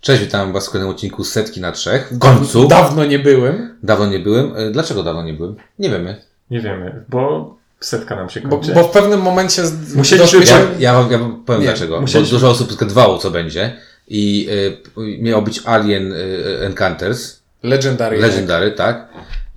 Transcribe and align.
Cześć, 0.00 0.22
witam 0.22 0.52
Was 0.52 0.66
w 0.66 0.70
kolejnym 0.70 0.94
odcinku 0.94 1.24
Setki 1.24 1.60
na 1.60 1.72
Trzech. 1.72 2.08
W 2.12 2.18
końcu. 2.18 2.68
Dawno 2.68 3.04
nie 3.04 3.18
byłem. 3.18 3.78
Dawno 3.82 4.06
nie 4.06 4.18
byłem. 4.18 4.52
E, 4.56 4.70
Dlaczego 4.70 5.02
dawno 5.02 5.22
nie 5.22 5.34
byłem? 5.34 5.56
Nie 5.78 5.90
wiemy. 5.90 6.24
Nie 6.50 6.60
wiemy, 6.60 7.04
bo 7.08 7.54
setka 7.80 8.16
nam 8.16 8.30
się 8.30 8.40
Bo, 8.40 8.48
kończy. 8.48 8.72
bo 8.72 8.84
w 8.84 8.90
pewnym 8.90 9.20
momencie 9.20 9.66
z- 9.66 9.94
Musieliśmy- 9.94 10.44
Ja, 10.44 10.58
ja, 10.78 10.94
wam, 10.94 11.10
ja 11.12 11.18
wam 11.18 11.42
powiem 11.46 11.60
Nie, 11.62 11.66
dlaczego. 11.68 12.00
musieliśmy- 12.00 12.32
Bo 12.32 12.38
dużo 12.40 12.50
osób 12.50 12.72
zgadywało, 12.72 13.18
co 13.18 13.30
będzie. 13.30 13.76
I 14.08 14.48
y, 14.98 15.18
miało 15.22 15.42
być 15.42 15.60
Alien 15.64 16.12
y, 16.12 16.16
Encounters. 16.66 17.40
Legendary. 17.62 18.18
Legendary, 18.18 18.72
tak. 18.72 19.08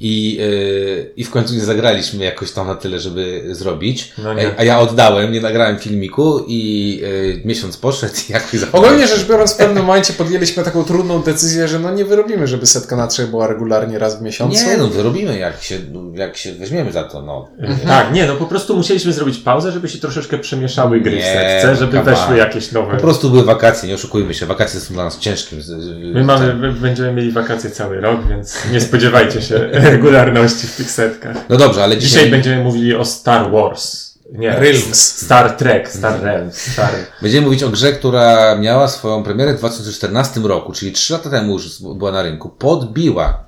I, 0.06 0.38
y, 0.42 1.12
I 1.16 1.24
w 1.24 1.30
końcu 1.30 1.54
nie 1.54 1.60
zagraliśmy 1.60 2.24
jakoś 2.24 2.52
tam 2.52 2.68
na 2.68 2.76
tyle, 2.76 3.00
żeby 3.00 3.44
zrobić. 3.52 4.14
No 4.24 4.34
nie. 4.34 4.52
A, 4.58 4.64
ja 4.64 4.80
oddałem, 4.80 5.32
nie 5.32 5.42
nagrałem 5.42 5.80
filmiku 5.80 6.46
i 6.48 7.02
y, 7.04 7.42
miesiąc 7.46 7.78
poszedł 7.78 8.14
i 8.30 8.32
jakoś 8.32 8.60
zapomniałem. 8.60 8.96
Ogólnie 8.96 9.08
rzecz 9.08 9.28
biorąc, 9.28 9.54
w 9.54 9.58
pewnym 9.58 9.86
momencie 9.86 10.14
podjęliśmy 10.14 10.64
taką 10.64 10.84
trudną 10.84 11.22
decyzję, 11.22 11.68
że 11.68 11.80
no 11.80 11.92
nie 11.92 12.06
wyrobimy, 12.06 12.48
żeby 12.48 12.66
setka 12.66 12.96
na 12.96 13.08
trzech 13.08 13.30
była 13.30 13.48
regularnie 13.48 14.00
raz 14.00 14.20
w 14.20 14.22
miesiącu. 14.22 14.66
Nie, 14.66 14.78
no 14.78 14.88
wyrobimy, 14.88 15.38
jak 15.40 15.62
się, 15.62 15.80
jak 16.14 16.38
się 16.38 16.54
weźmiemy 16.54 16.92
za 16.92 17.04
to, 17.04 17.22
no. 17.22 17.50
Tak, 17.88 18.14
nie, 18.14 18.26
no 18.26 18.36
po 18.36 18.46
prostu 18.46 18.76
musieliśmy 18.76 19.14
zrobić 19.14 19.38
pauzę, 19.38 19.72
żeby 19.72 19.90
się 19.90 20.00
troszeczkę 20.00 20.38
przemieszały 20.38 21.02
gry 21.02 21.12
w 21.12 21.16
Nie, 21.16 21.24
setce, 21.24 21.76
żeby 21.76 21.92
come 21.92 22.04
weszły 22.04 22.38
jakieś 22.38 22.72
nowe. 22.72 22.96
Po 22.96 23.02
prostu 23.02 23.30
były 23.30 23.44
wakacje, 23.44 23.90
nie 23.90 23.96
oszukujmy 23.96 24.34
się. 24.34 24.46
Wakacje 24.46 24.80
są 24.80 24.94
dla 24.94 25.04
nas 25.04 25.20
ciężkim. 25.20 25.60
My 26.14 26.24
mamy, 26.24 26.54
my 26.54 26.72
będziemy 26.72 27.14
mieli 27.14 27.32
wakacje 27.32 27.70
cały 27.70 28.02
rok, 28.02 28.28
więc 28.30 28.58
nie 28.72 28.82
spodziewajcie 28.82 29.42
się 29.42 29.70
regularności 29.94 30.68
w 30.68 30.76
tych 30.76 30.92
setkach. 30.92 31.38
No 31.50 31.58
dobrze, 31.58 31.84
ale 31.84 31.98
dzisiaj, 31.98 32.10
Dzisiaj 32.10 32.32
będziemy 32.32 32.64
mówili 32.64 32.96
o 32.96 33.06
Star 33.06 33.52
Wars. 33.52 34.14
Nie, 34.32 34.50
Realms. 34.50 35.02
Star 35.26 35.58
Trek, 35.58 35.90
Star 35.90 36.22
Realms, 36.22 36.58
Star... 36.58 36.94
będziemy 37.22 37.46
mówić 37.46 37.64
o 37.64 37.70
grze, 37.70 37.94
która 37.94 38.56
miała 38.56 38.88
swoją 38.88 39.24
premierę 39.24 39.54
w 39.54 39.58
2014 39.58 40.40
roku, 40.40 40.72
czyli 40.74 40.92
3 40.92 41.14
lata 41.14 41.30
temu 41.30 41.54
już 41.54 41.82
była 41.82 42.12
na 42.12 42.22
rynku. 42.22 42.50
Podbiła 42.50 43.46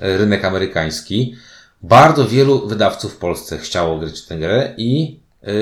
e, 0.00 0.16
rynek 0.16 0.44
amerykański. 0.44 1.36
Bardzo 1.82 2.28
wielu 2.28 2.68
wydawców 2.68 3.12
w 3.12 3.16
Polsce 3.16 3.58
chciało 3.58 3.98
grać 3.98 4.20
w 4.20 4.26
tę 4.26 4.38
grę 4.38 4.74
i 4.76 5.20
e, 5.42 5.52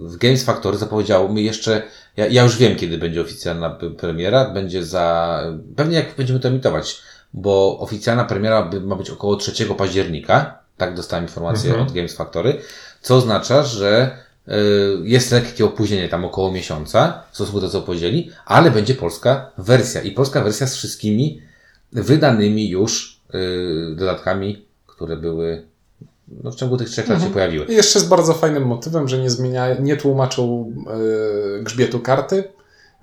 w 0.00 0.16
Games 0.16 0.44
Factory 0.44 0.78
zapowiedziało 0.78 1.28
mi 1.28 1.44
jeszcze, 1.44 1.82
ja, 2.16 2.26
ja 2.26 2.42
już 2.42 2.56
wiem 2.56 2.76
kiedy 2.76 2.98
będzie 2.98 3.20
oficjalna 3.20 3.70
premiera, 3.98 4.50
będzie 4.50 4.84
za, 4.84 5.42
pewnie 5.76 5.96
jak 5.96 6.14
będziemy 6.16 6.40
to 6.40 6.48
emitować, 6.48 7.00
bo 7.34 7.78
oficjalna 7.80 8.24
premiera 8.24 8.70
ma 8.82 8.96
być 8.96 9.10
około 9.10 9.36
3 9.36 9.66
października, 9.66 10.58
tak 10.76 10.94
dostałem 10.94 11.24
informację 11.24 11.70
Mhm. 11.70 11.86
od 11.88 11.94
Games 11.94 12.16
Factory, 12.16 12.60
co 13.02 13.16
oznacza, 13.16 13.62
że 13.62 14.18
y, 14.48 14.52
jest 15.02 15.32
lekkie 15.32 15.64
opóźnienie 15.64 16.08
tam 16.08 16.24
około 16.24 16.52
miesiąca 16.52 17.22
w 17.30 17.34
stosunku 17.34 17.60
do 17.60 17.66
tego, 17.68 17.80
co 17.80 17.86
powiedzieli, 17.86 18.30
ale 18.46 18.70
będzie 18.70 18.94
polska 18.94 19.50
wersja 19.58 20.02
i 20.02 20.12
polska 20.12 20.40
wersja 20.40 20.66
z 20.66 20.76
wszystkimi 20.76 21.42
wydanymi 21.92 22.68
już 22.68 23.20
y, 23.34 23.94
dodatkami, 23.96 24.64
które 24.86 25.16
były 25.16 25.62
no, 26.44 26.50
w 26.50 26.54
ciągu 26.54 26.76
tych 26.76 26.88
trzech 26.88 27.08
lat 27.08 27.22
się 27.22 27.30
pojawiły. 27.30 27.64
I 27.64 27.72
jeszcze 27.74 28.00
z 28.00 28.04
bardzo 28.04 28.34
fajnym 28.34 28.66
motywem, 28.66 29.08
że 29.08 29.18
nie 29.18 29.30
zmienia, 29.30 29.74
nie 29.74 29.96
tłumaczą 29.96 30.72
e, 31.58 31.62
grzbietu 31.62 32.00
karty, 32.00 32.44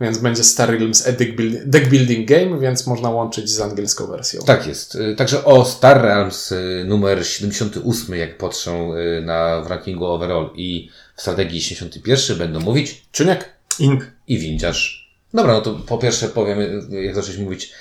więc 0.01 0.17
będzie 0.17 0.43
Star 0.43 0.69
Realms 0.69 1.07
a 1.07 1.11
deck, 1.11 1.31
build, 1.31 1.69
deck 1.69 1.87
Building 1.89 2.27
Game, 2.27 2.59
więc 2.59 2.87
można 2.87 3.09
łączyć 3.09 3.49
z 3.49 3.61
angielską 3.61 4.07
wersją. 4.07 4.41
Tak 4.41 4.67
jest. 4.67 4.95
Y, 4.95 5.15
Także 5.15 5.45
o 5.45 5.65
Star 5.65 6.01
Realms 6.01 6.51
y, 6.51 6.83
numer 6.87 7.27
78, 7.27 8.15
jak 8.15 8.37
patrzą 8.37 8.95
y, 8.95 9.21
na 9.25 9.61
w 9.61 9.67
rankingu 9.67 10.05
overall 10.05 10.49
i 10.55 10.89
w 11.15 11.21
strategii 11.21 11.61
71 11.61 12.37
będą 12.37 12.59
mówić 12.59 13.05
Czyniak? 13.11 13.55
Ink. 13.79 14.11
i 14.27 14.37
windziarz. 14.37 15.11
Dobra, 15.33 15.53
no 15.53 15.61
to 15.61 15.73
po 15.73 15.97
pierwsze 15.97 16.29
powiem, 16.29 16.59
jak 16.89 17.15
zacząć 17.15 17.37
mówić 17.37 17.71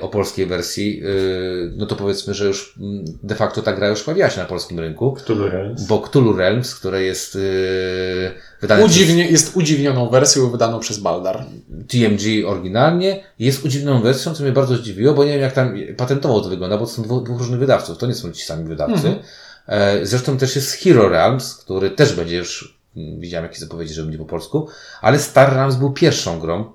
o 0.00 0.08
polskiej 0.08 0.46
wersji, 0.46 1.02
y, 1.04 1.72
no 1.76 1.86
to 1.86 1.96
powiedzmy, 1.96 2.34
że 2.34 2.46
już 2.46 2.74
mm, 2.80 3.04
de 3.22 3.34
facto 3.34 3.62
ta 3.62 3.72
gra 3.72 3.88
już 3.88 4.02
pojawiła 4.02 4.30
się 4.30 4.40
na 4.40 4.46
polskim 4.46 4.80
rynku, 4.80 5.12
Cthulhu 5.12 5.48
Realms. 5.48 5.86
bo 5.86 6.00
Cthulhu 6.00 6.32
Realms, 6.36 6.74
które 6.74 7.02
jest 7.02 7.34
y, 7.36 7.38
wydane 8.60 8.84
Udziwnie, 8.84 9.30
jest 9.30 9.56
udziwnioną 9.56 10.08
wersją 10.10 10.50
wydaną 10.50 10.80
przez 10.80 10.98
Baldar. 10.98 11.36
przez 11.36 11.86
TMG 11.88 12.46
oryginalnie, 12.46 13.24
jest 13.38 13.64
udziwną 13.64 14.02
wersją, 14.02 14.34
co 14.34 14.42
mnie 14.42 14.52
bardzo 14.52 14.76
zdziwiło, 14.76 15.14
bo 15.14 15.24
nie 15.24 15.30
wiem 15.32 15.40
jak 15.40 15.52
tam 15.52 15.74
patentowo 15.96 16.40
to 16.40 16.48
wygląda, 16.48 16.78
bo 16.78 16.86
to 16.86 16.92
są 16.92 17.02
dwóch, 17.02 17.22
dwóch 17.24 17.38
różnych 17.38 17.60
wydawców, 17.60 17.98
to 17.98 18.06
nie 18.06 18.14
są 18.14 18.32
ci 18.32 18.44
sami 18.44 18.64
wydawcy. 18.64 19.14
E, 19.66 20.06
Zresztą 20.06 20.38
też 20.38 20.56
jest 20.56 20.72
Hero 20.72 21.08
Realms, 21.08 21.54
który 21.54 21.90
też 21.90 22.12
będzie 22.12 22.36
już, 22.36 22.78
mm, 22.96 23.20
widziałem 23.20 23.44
jakieś 23.44 23.58
zapowiedzi, 23.60 23.94
że 23.94 24.02
będzie 24.02 24.18
po 24.18 24.24
polsku, 24.24 24.68
ale 25.00 25.18
Star 25.18 25.52
Realms 25.54 25.76
był 25.76 25.92
pierwszą 25.92 26.40
grą 26.40 26.72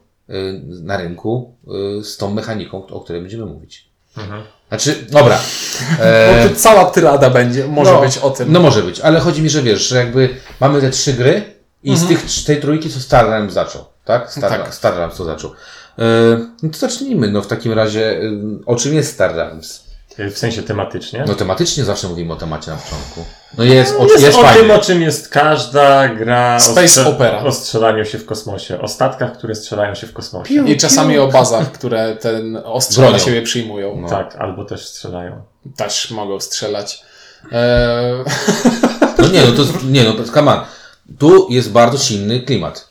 na 0.83 0.97
rynku 0.97 1.53
y, 1.99 2.03
z 2.03 2.17
tą 2.17 2.33
mechaniką, 2.33 2.87
o 2.87 3.01
której 3.01 3.21
będziemy 3.21 3.45
mówić. 3.45 3.89
Mhm. 4.17 4.43
Znaczy, 4.69 5.05
dobra. 5.09 5.39
Bo 5.97 6.03
E, 6.05 6.49
tu 6.49 6.55
cała 6.55 6.85
tyrada 6.85 7.29
będzie, 7.29 7.67
może 7.67 7.91
no, 7.91 8.01
być 8.01 8.17
o 8.17 8.29
tym. 8.29 8.51
No 8.51 8.59
może 8.59 8.83
być, 8.83 8.99
ale 8.99 9.19
chodzi 9.19 9.41
mi, 9.41 9.49
że 9.49 9.61
wiesz, 9.61 9.87
że 9.87 9.97
jakby 9.97 10.29
mamy 10.59 10.81
te 10.81 10.89
trzy 10.89 11.13
gry 11.13 11.43
i 11.83 11.97
z 11.97 12.07
tych, 12.07 12.45
tej 12.45 12.61
trójki 12.61 12.89
co 12.89 12.99
Star 12.99 13.25
Realms 13.25 13.53
zaczął, 13.53 13.83
tak? 14.05 14.31
Star, 14.31 14.49
Tak. 14.49 14.75
Star 14.75 14.95
Realms 14.95 15.17
to 15.17 15.25
zaczął. 15.25 15.51
E, 15.99 16.03
no 16.63 16.69
to 16.69 16.77
zacznijmy, 16.77 17.31
no 17.31 17.41
w 17.41 17.47
takim 17.47 17.73
razie, 17.73 18.21
y, 18.21 18.31
o 18.65 18.75
czym 18.75 18.93
jest 18.93 19.13
Star 19.13 19.35
Realms? 19.35 19.90
W 20.17 20.37
sensie 20.37 20.63
tematycznie. 20.63 21.23
No 21.27 21.35
tematycznie 21.35 21.83
zawsze 21.83 22.07
mówimy 22.07 22.33
o 22.33 22.35
temacie 22.35 22.71
na 22.71 22.77
początku. 22.77 23.25
No 23.57 23.63
jest, 23.63 23.95
o, 23.99 24.03
jest, 24.03 24.23
jest, 24.23 24.37
o 24.37 24.41
fajnie. 24.41 24.61
tym, 24.61 24.71
o 24.71 24.79
czym 24.79 25.01
jest 25.01 25.29
każda 25.29 26.07
gra 26.07 26.59
Space 26.59 26.81
o, 26.83 26.87
strze- 26.87 27.07
opera. 27.09 27.43
o 27.43 27.51
strzelaniu 27.51 28.05
się 28.05 28.17
w 28.17 28.25
kosmosie. 28.25 28.81
O 28.81 28.87
statkach, 28.87 29.37
które 29.37 29.55
strzelają 29.55 29.95
się 29.95 30.07
w 30.07 30.13
kosmosie. 30.13 30.69
I 30.69 30.77
czasami 30.77 31.17
o 31.17 31.27
bazach, 31.27 31.71
które 31.71 32.15
ten 32.15 32.61
ostrze 32.65 33.01
Bronią. 33.01 33.13
na 33.17 33.19
siebie 33.19 33.41
przyjmują. 33.41 34.01
No. 34.01 34.09
Tak, 34.09 34.35
albo 34.35 34.65
też 34.65 34.87
strzelają. 34.87 35.41
Też 35.77 36.11
mogą 36.11 36.39
strzelać. 36.39 37.03
Eee, 37.51 38.23
No 39.17 39.27
nie, 39.27 39.41
no 39.41 39.51
to, 39.51 39.63
nie 39.89 40.03
no, 40.03 40.13
come 40.33 40.51
on. 40.51 40.59
Tu 41.19 41.47
jest 41.49 41.71
bardzo 41.71 41.97
silny 41.97 42.39
klimat. 42.39 42.87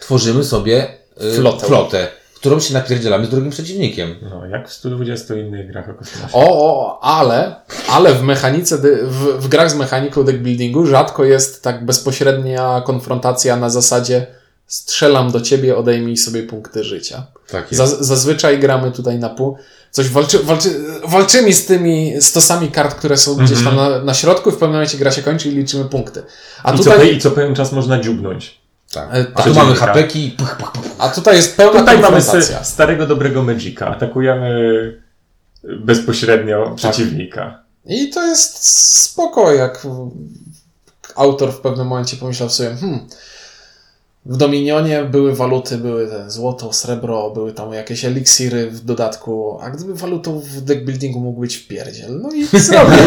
Tworzymy 0.00 0.44
sobie 0.44 0.88
y, 1.22 1.32
Flotę. 1.36 1.66
flotę, 1.66 2.08
którą 2.46 2.60
się 2.60 2.74
napierdzielamy 2.74 3.26
z 3.26 3.28
drugim 3.28 3.50
przeciwnikiem. 3.50 4.14
No, 4.30 4.46
jak 4.46 4.68
w 4.68 4.72
120 4.72 5.34
innych 5.34 5.68
grach 5.68 5.88
o 5.88 5.94
kosmosie. 5.94 6.28
o, 6.32 6.48
o, 6.50 7.04
ale, 7.04 7.54
ale 7.88 8.14
w 8.14 8.22
mechanice, 8.22 8.78
w, 9.02 9.36
w 9.38 9.48
grach 9.48 9.70
z 9.70 9.74
mechaniką 9.74 10.24
deck 10.24 10.38
buildingu 10.38 10.86
rzadko 10.86 11.24
jest 11.24 11.62
tak 11.62 11.84
bezpośrednia 11.84 12.82
konfrontacja 12.86 13.56
na 13.56 13.70
zasadzie 13.70 14.26
strzelam 14.66 15.30
do 15.32 15.40
ciebie, 15.40 15.76
odejmij 15.76 16.16
sobie 16.16 16.42
punkty 16.42 16.84
życia. 16.84 17.26
Tak 17.50 17.72
jest. 17.72 17.82
Zaz- 17.82 17.96
zazwyczaj 18.00 18.58
gramy 18.58 18.92
tutaj 18.92 19.18
na 19.18 19.28
pół. 19.28 19.56
Coś 19.90 20.08
walczy, 20.08 20.38
walczy, 20.38 20.84
walczymy 21.08 21.52
z 21.52 21.66
tymi 21.66 22.12
stosami 22.20 22.68
kart, 22.68 22.94
które 22.94 23.16
są 23.16 23.34
gdzieś 23.34 23.64
tam 23.64 23.76
na, 23.76 23.98
na 23.98 24.14
środku 24.14 24.48
i 24.50 24.52
w 24.52 24.56
pewnym 24.56 24.72
momencie 24.72 24.98
gra 24.98 25.10
się 25.10 25.22
kończy 25.22 25.48
i 25.48 25.52
liczymy 25.52 25.84
punkty. 25.84 26.22
A 26.62 26.72
I, 26.72 26.78
co, 26.78 26.84
tutaj, 26.84 27.14
I 27.16 27.20
co 27.20 27.30
pewien 27.30 27.54
czas 27.54 27.72
można 27.72 28.00
dziubnąć. 28.00 28.65
Tak. 28.92 29.08
A 29.10 29.24
tak. 29.24 29.44
tu 29.44 29.54
mamy 29.54 29.74
hapeki 29.74 30.26
i 30.26 30.30
puch, 30.30 30.56
puch, 30.56 30.72
puch. 30.72 30.84
a 30.98 31.08
tutaj 31.08 31.36
jest 31.36 31.56
pełna 31.56 31.80
Tutaj 31.80 31.98
mamy 31.98 32.20
starego, 32.62 33.06
dobrego 33.06 33.42
Magica. 33.42 33.86
Atakujemy 33.86 35.02
bezpośrednio 35.64 36.74
przeciwnika. 36.76 37.62
I 37.86 38.10
to 38.10 38.26
jest 38.26 38.68
spoko, 39.02 39.52
jak 39.52 39.86
autor 41.16 41.52
w 41.52 41.60
pewnym 41.60 41.86
momencie 41.86 42.16
pomyślał 42.16 42.50
sobie, 42.50 42.76
hmm, 42.76 43.06
w 44.26 44.36
Dominionie 44.36 45.04
były 45.04 45.34
waluty, 45.34 45.78
były 45.78 46.08
ten 46.08 46.30
złoto, 46.30 46.72
srebro, 46.72 47.30
były 47.30 47.52
tam 47.52 47.72
jakieś 47.72 48.04
eliksiry 48.04 48.70
w 48.70 48.80
dodatku, 48.80 49.58
a 49.60 49.70
gdyby 49.70 49.94
walutą 49.94 50.40
w 50.40 50.60
deckbuildingu 50.60 51.20
mógł 51.20 51.40
być 51.40 51.56
wpierdziel, 51.56 52.20
no 52.22 52.30
i 52.30 52.46
zrobił. 52.60 52.98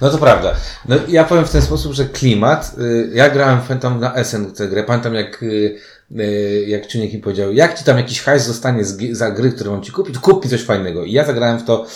No 0.00 0.10
to 0.10 0.18
prawda. 0.18 0.54
No, 0.88 0.96
ja 1.08 1.24
powiem 1.24 1.44
w 1.44 1.50
ten 1.50 1.62
sposób, 1.62 1.92
że 1.92 2.04
klimat. 2.04 2.74
Y, 2.78 3.10
ja 3.14 3.30
grałem 3.30 3.60
w 3.60 3.80
tam 3.80 4.00
na 4.00 4.24
SN 4.24 4.52
tę 4.52 4.68
grę. 4.68 4.84
Pamiętam 4.84 5.14
jak, 5.14 5.42
y, 5.42 5.76
y, 6.20 6.64
jak 6.68 6.88
Czuniek 6.88 7.12
mi 7.12 7.18
powiedział, 7.18 7.52
jak 7.52 7.78
ci 7.78 7.84
tam 7.84 7.96
jakiś 7.96 8.22
hajs 8.22 8.46
zostanie 8.46 8.84
za 9.12 9.30
gry, 9.30 9.52
które 9.52 9.70
mam 9.70 9.82
ci 9.82 9.92
kupić, 9.92 10.14
to 10.14 10.20
kup 10.20 10.44
mi 10.44 10.50
coś 10.50 10.62
fajnego. 10.62 11.04
I 11.04 11.12
ja 11.12 11.24
zagrałem 11.24 11.58
w 11.58 11.64
to, 11.64 11.86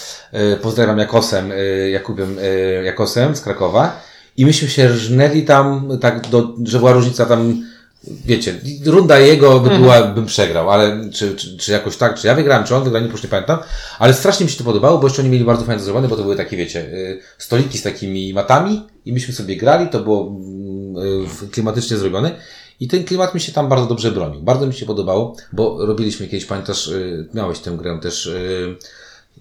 pozdrawiam 0.63 0.99
Jakosem, 0.99 1.53
Jakubem 1.93 2.39
y, 2.39 2.83
Jakosem 2.85 3.37
z 3.37 3.41
Krakowa. 3.41 4.03
I 4.37 4.47
myśmy 4.47 4.69
się 4.69 4.89
rżnęli 4.89 5.43
tam, 5.43 5.89
tak, 6.01 6.29
do, 6.29 6.55
że 6.65 6.79
była 6.79 6.93
różnica 6.93 7.27
tam, 7.27 7.63
wiecie, 8.05 8.61
runda 8.87 9.19
jego 9.19 9.61
by 9.61 9.79
była, 9.79 10.03
bym 10.03 10.27
przegrał, 10.27 10.71
ale 10.71 11.11
czy, 11.11 11.37
czy, 11.37 11.57
czy 11.57 11.73
jakoś 11.73 11.97
tak, 11.97 12.21
czy 12.21 12.27
ja 12.27 12.35
wygrałem, 12.35 12.67
czy 12.67 12.77
on 12.77 12.85
wygrał, 12.85 13.03
nie, 13.03 13.09
już 13.09 13.23
nie 13.23 13.29
pamiętam, 13.29 13.59
ale 13.99 14.15
strasznie 14.15 14.47
mi 14.47 14.53
się 14.53 14.59
to 14.59 14.65
podobało, 14.65 14.99
bo 14.99 15.07
jeszcze 15.07 15.23
oni 15.23 15.31
mieli 15.31 15.45
bardzo 15.45 15.65
fajnie 15.65 15.83
zrobione, 15.83 16.09
bo 16.09 16.17
to 16.17 16.23
były 16.23 16.37
takie, 16.37 16.57
wiecie, 16.57 16.81
y, 16.81 17.21
stoliki 17.39 17.79
z 17.79 17.83
takimi 17.83 18.35
matami 18.35 18.87
i 19.05 19.13
myśmy 19.13 19.35
sobie 19.35 19.57
grali, 19.57 19.89
to 19.89 20.01
było 20.01 20.29
mm, 20.29 20.97
y, 21.45 21.49
klimatycznie 21.49 21.97
zrobione 21.97 22.37
i 22.81 22.89
ten 22.89 23.05
klimat 23.05 23.35
mi 23.35 23.41
się 23.41 23.53
tam 23.53 23.69
bardzo 23.69 23.87
dobrze 23.87 24.13
bronił. 24.13 24.43
Bardzo 24.43 24.67
mi 24.67 24.75
się 24.75 24.87
podobało, 24.87 25.37
bo 25.53 25.87
robiliśmy 25.87 26.27
kiedyś, 26.27 26.45
pamiętasz, 26.45 26.89
y, 26.89 27.29
miałeś 27.35 27.59
tę 27.59 27.71
grę 27.71 27.99
też, 28.03 28.31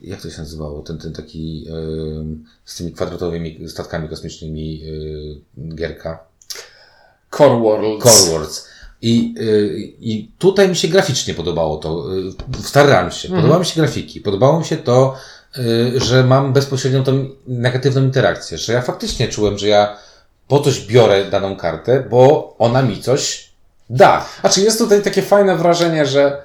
jak 0.02 0.22
to 0.22 0.30
się 0.30 0.38
nazywało, 0.38 0.82
ten, 0.82 0.98
ten 0.98 1.14
taki 1.14 1.68
z 2.66 2.76
tymi 2.76 2.92
kwadratowymi 2.92 3.70
statkami 3.70 4.10
kosmicznymi 4.10 4.84
gierka. 5.76 6.31
Core 7.38 7.60
Worlds. 7.60 8.04
Core 8.04 8.40
Wars. 8.40 8.68
I, 9.02 9.36
y, 9.40 9.94
I 10.00 10.32
tutaj 10.38 10.70
mi 10.70 10.76
się 10.76 10.88
graficznie 10.88 11.34
podobało 11.34 11.78
to, 11.78 12.16
y, 12.18 12.62
w 12.62 12.68
Star 12.68 12.88
Realmsie. 12.88 13.28
Mhm. 13.28 13.42
Podobały 13.42 13.60
mi 13.60 13.66
się 13.66 13.82
grafiki. 13.82 14.22
Podobało 14.22 14.60
mi 14.60 14.66
się 14.66 14.78
to, 14.78 15.16
y, 15.58 16.00
że 16.00 16.24
mam 16.24 16.54
bezpośrednią 16.54 17.04
tą 17.04 17.30
negatywną 17.48 18.02
interakcję, 18.02 18.58
że 18.58 18.74
ja 18.74 18.82
faktycznie 18.82 19.28
czułem, 19.28 19.58
że 19.58 19.68
ja 19.68 19.98
po 20.48 20.60
coś 20.60 20.80
biorę 20.80 21.26
daną 21.26 21.56
kartę, 21.56 22.06
bo 22.10 22.56
ona 22.58 22.82
mi 22.82 23.02
coś 23.02 23.50
da. 23.90 24.26
A 24.44 24.50
czy 24.50 24.62
jest 24.62 24.78
tutaj 24.78 25.02
takie 25.02 25.22
fajne 25.22 25.56
wrażenie, 25.56 26.06
że 26.06 26.42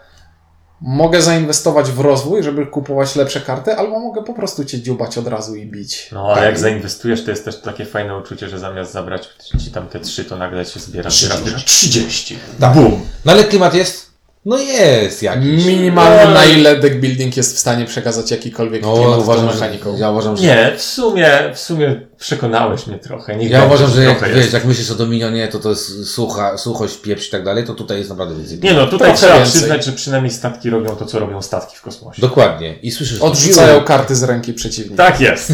mogę 0.81 1.23
zainwestować 1.23 1.90
w 1.90 2.00
rozwój, 2.00 2.43
żeby 2.43 2.67
kupować 2.67 3.17
lepsze 3.17 3.40
karty, 3.40 3.76
albo 3.76 4.00
mogę 4.00 4.25
po 4.25 4.34
prostu 4.34 4.64
cię 4.64 4.81
dziubać 4.81 5.19
od 5.19 5.26
razu 5.26 5.55
i 5.56 5.67
bić. 5.67 6.08
No, 6.12 6.34
Tak. 6.34 6.44
jak 6.44 6.58
zainwestujesz, 6.58 7.25
to 7.25 7.31
jest 7.31 7.44
też 7.44 7.61
takie 7.61 7.84
fajne 7.84 8.17
uczucie, 8.19 8.49
że 8.49 8.58
zamiast 8.58 8.93
zabrać 8.93 9.28
ci 9.64 9.70
tam 9.70 9.88
te 9.88 10.00
trzy, 10.00 10.25
to 10.25 10.37
nagle 10.37 10.64
się 10.64 10.81
zbiera, 10.81 11.11
zbiera, 11.11 11.37
zbiera 11.37 11.58
30. 11.58 12.38
Tak. 12.61 12.75
Bum! 12.75 13.00
No 13.25 13.32
ale 13.32 13.44
klimat 13.44 13.75
jest, 13.75 14.05
no 14.46 14.58
jest 14.58 15.22
jakiś. 15.22 15.64
Minimalny, 15.66 16.34
na 16.34 16.44
ile 16.44 16.76
deck 16.76 16.96
building 16.96 17.37
jest 17.37 17.56
w 17.56 17.58
stanie 17.58 17.84
przekazać 17.84 18.31
jakikolwiek 18.31 18.82
No, 18.82 18.94
klimat 18.94 19.19
uważam, 19.19 19.46
mechaniką. 19.46 19.96
ja 19.98 20.10
uważam, 20.10 20.37
że 20.37 20.43
Nie, 20.43 20.72
w 20.76 20.82
sumie, 20.82 21.31
w 21.54 21.58
sumie 21.58 22.00
przekonałeś 22.19 22.87
mnie 22.87 22.98
trochę. 22.98 23.37
Niech 23.37 23.50
Ja 23.50 23.64
uważam, 23.64 23.90
że 23.90 24.04
jak, 24.04 24.34
wiesz, 24.34 24.52
jak 24.52 24.64
myślisz 24.64 24.90
o 24.90 24.94
Dominionie, 24.94 25.48
to 25.48 25.58
to 25.58 25.70
jest 25.70 26.06
sucha, 26.10 26.58
suchość, 26.58 26.96
pieprz 26.96 27.28
i 27.28 27.31
tak 27.31 27.44
dalej, 27.44 27.64
to 27.64 27.75
tutaj 27.75 27.98
jest 27.98 28.10
naprawdę 28.10 28.34
więcej. 28.34 28.58
Nie 28.62 28.72
no, 28.75 28.87
tutaj 28.87 28.98
Trochę 28.98 29.14
trzeba 29.16 29.34
więcej. 29.37 29.52
przyznać, 29.52 29.84
że 29.84 29.93
przynajmniej 29.93 30.32
statki 30.32 30.70
robią 30.70 30.96
to, 30.96 31.06
co 31.06 31.19
robią 31.19 31.42
statki 31.42 31.76
w 31.76 31.82
kosmosie. 31.82 32.22
Dokładnie. 32.22 32.78
I 32.82 32.90
słyszysz... 32.90 33.20
Odrzucają 33.20 33.84
karty 33.84 34.16
z 34.16 34.22
ręki 34.22 34.52
przeciwnika. 34.54 35.06
Tak 35.06 35.20
jest. 35.20 35.52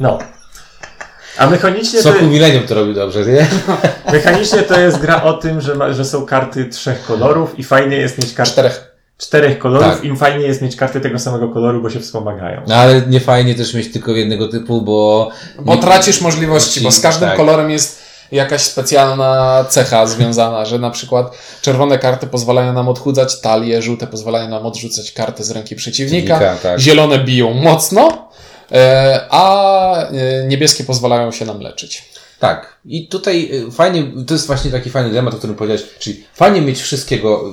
No. 0.00 0.18
A 1.38 1.46
mechanicznie 1.46 2.02
to, 2.02 2.12
Soku 2.12 2.24
Millennium 2.24 2.66
to 2.66 2.74
robi 2.74 2.94
dobrze, 2.94 3.20
nie? 3.26 3.46
mechanicznie 4.12 4.62
to 4.62 4.80
jest 4.80 4.98
gra 4.98 5.22
o 5.22 5.32
tym, 5.32 5.60
że, 5.60 5.74
ma, 5.74 5.92
że 5.92 6.04
są 6.04 6.26
karty 6.26 6.64
trzech 6.64 7.04
kolorów 7.06 7.58
i 7.58 7.64
fajnie 7.64 7.96
jest 7.96 8.18
mieć 8.18 8.32
karty 8.32 8.52
Czterech. 8.52 8.94
czterech 9.18 9.58
kolorów, 9.58 9.94
Tak. 9.94 10.04
im 10.04 10.16
fajnie 10.16 10.46
jest 10.46 10.62
mieć 10.62 10.76
karty 10.76 11.00
tego 11.00 11.18
samego 11.18 11.48
koloru, 11.48 11.82
bo 11.82 11.90
się 11.90 12.00
wspomagają. 12.00 12.60
No 12.68 12.74
ale 12.74 13.02
nie 13.02 13.20
fajnie 13.20 13.54
też 13.54 13.74
mieć 13.74 13.92
tylko 13.92 14.12
jednego 14.12 14.48
typu, 14.48 14.82
bo... 14.82 15.30
Bo 15.58 15.76
tracisz 15.76 16.20
możliwości, 16.20 16.80
bo 16.80 16.90
z 16.90 17.00
każdym 17.00 17.28
Tak. 17.28 17.36
kolorem 17.36 17.70
jest 17.70 18.04
jakaś 18.32 18.62
specjalna 18.62 19.64
cecha 19.68 20.06
związana, 20.06 20.64
że 20.64 20.78
na 20.78 20.90
przykład 20.90 21.38
czerwone 21.62 21.98
karty 21.98 22.26
pozwalają 22.26 22.72
nam 22.72 22.88
odchudzać 22.88 23.40
talię, 23.40 23.82
żółte 23.82 24.06
pozwalają 24.06 24.48
nam 24.48 24.66
odrzucać 24.66 25.12
karty 25.12 25.44
z 25.44 25.50
ręki 25.50 25.76
przeciwnika, 25.76 26.36
Przeciwnika, 26.36 26.68
tak. 26.68 26.80
zielone 26.80 27.18
biją 27.18 27.54
mocno, 27.54 28.23
a 29.30 30.08
e, 30.08 30.46
niebieskie 30.46 30.84
pozwalają 30.84 31.32
się 31.32 31.44
nam 31.44 31.60
leczyć. 31.60 32.14
Tak. 32.38 32.78
I 32.84 33.08
tutaj 33.08 33.50
y, 33.68 33.70
fajnie, 33.70 34.04
to 34.26 34.34
jest 34.34 34.46
właśnie 34.46 34.70
taki 34.70 34.90
fajny 34.90 35.08
dylemat, 35.08 35.34
o 35.34 35.36
którym 35.36 35.56
powiedziałeś, 35.56 35.84
czyli 35.98 36.24
fajnie 36.34 36.60
mieć 36.60 36.82
wszystkiego, 36.82 37.52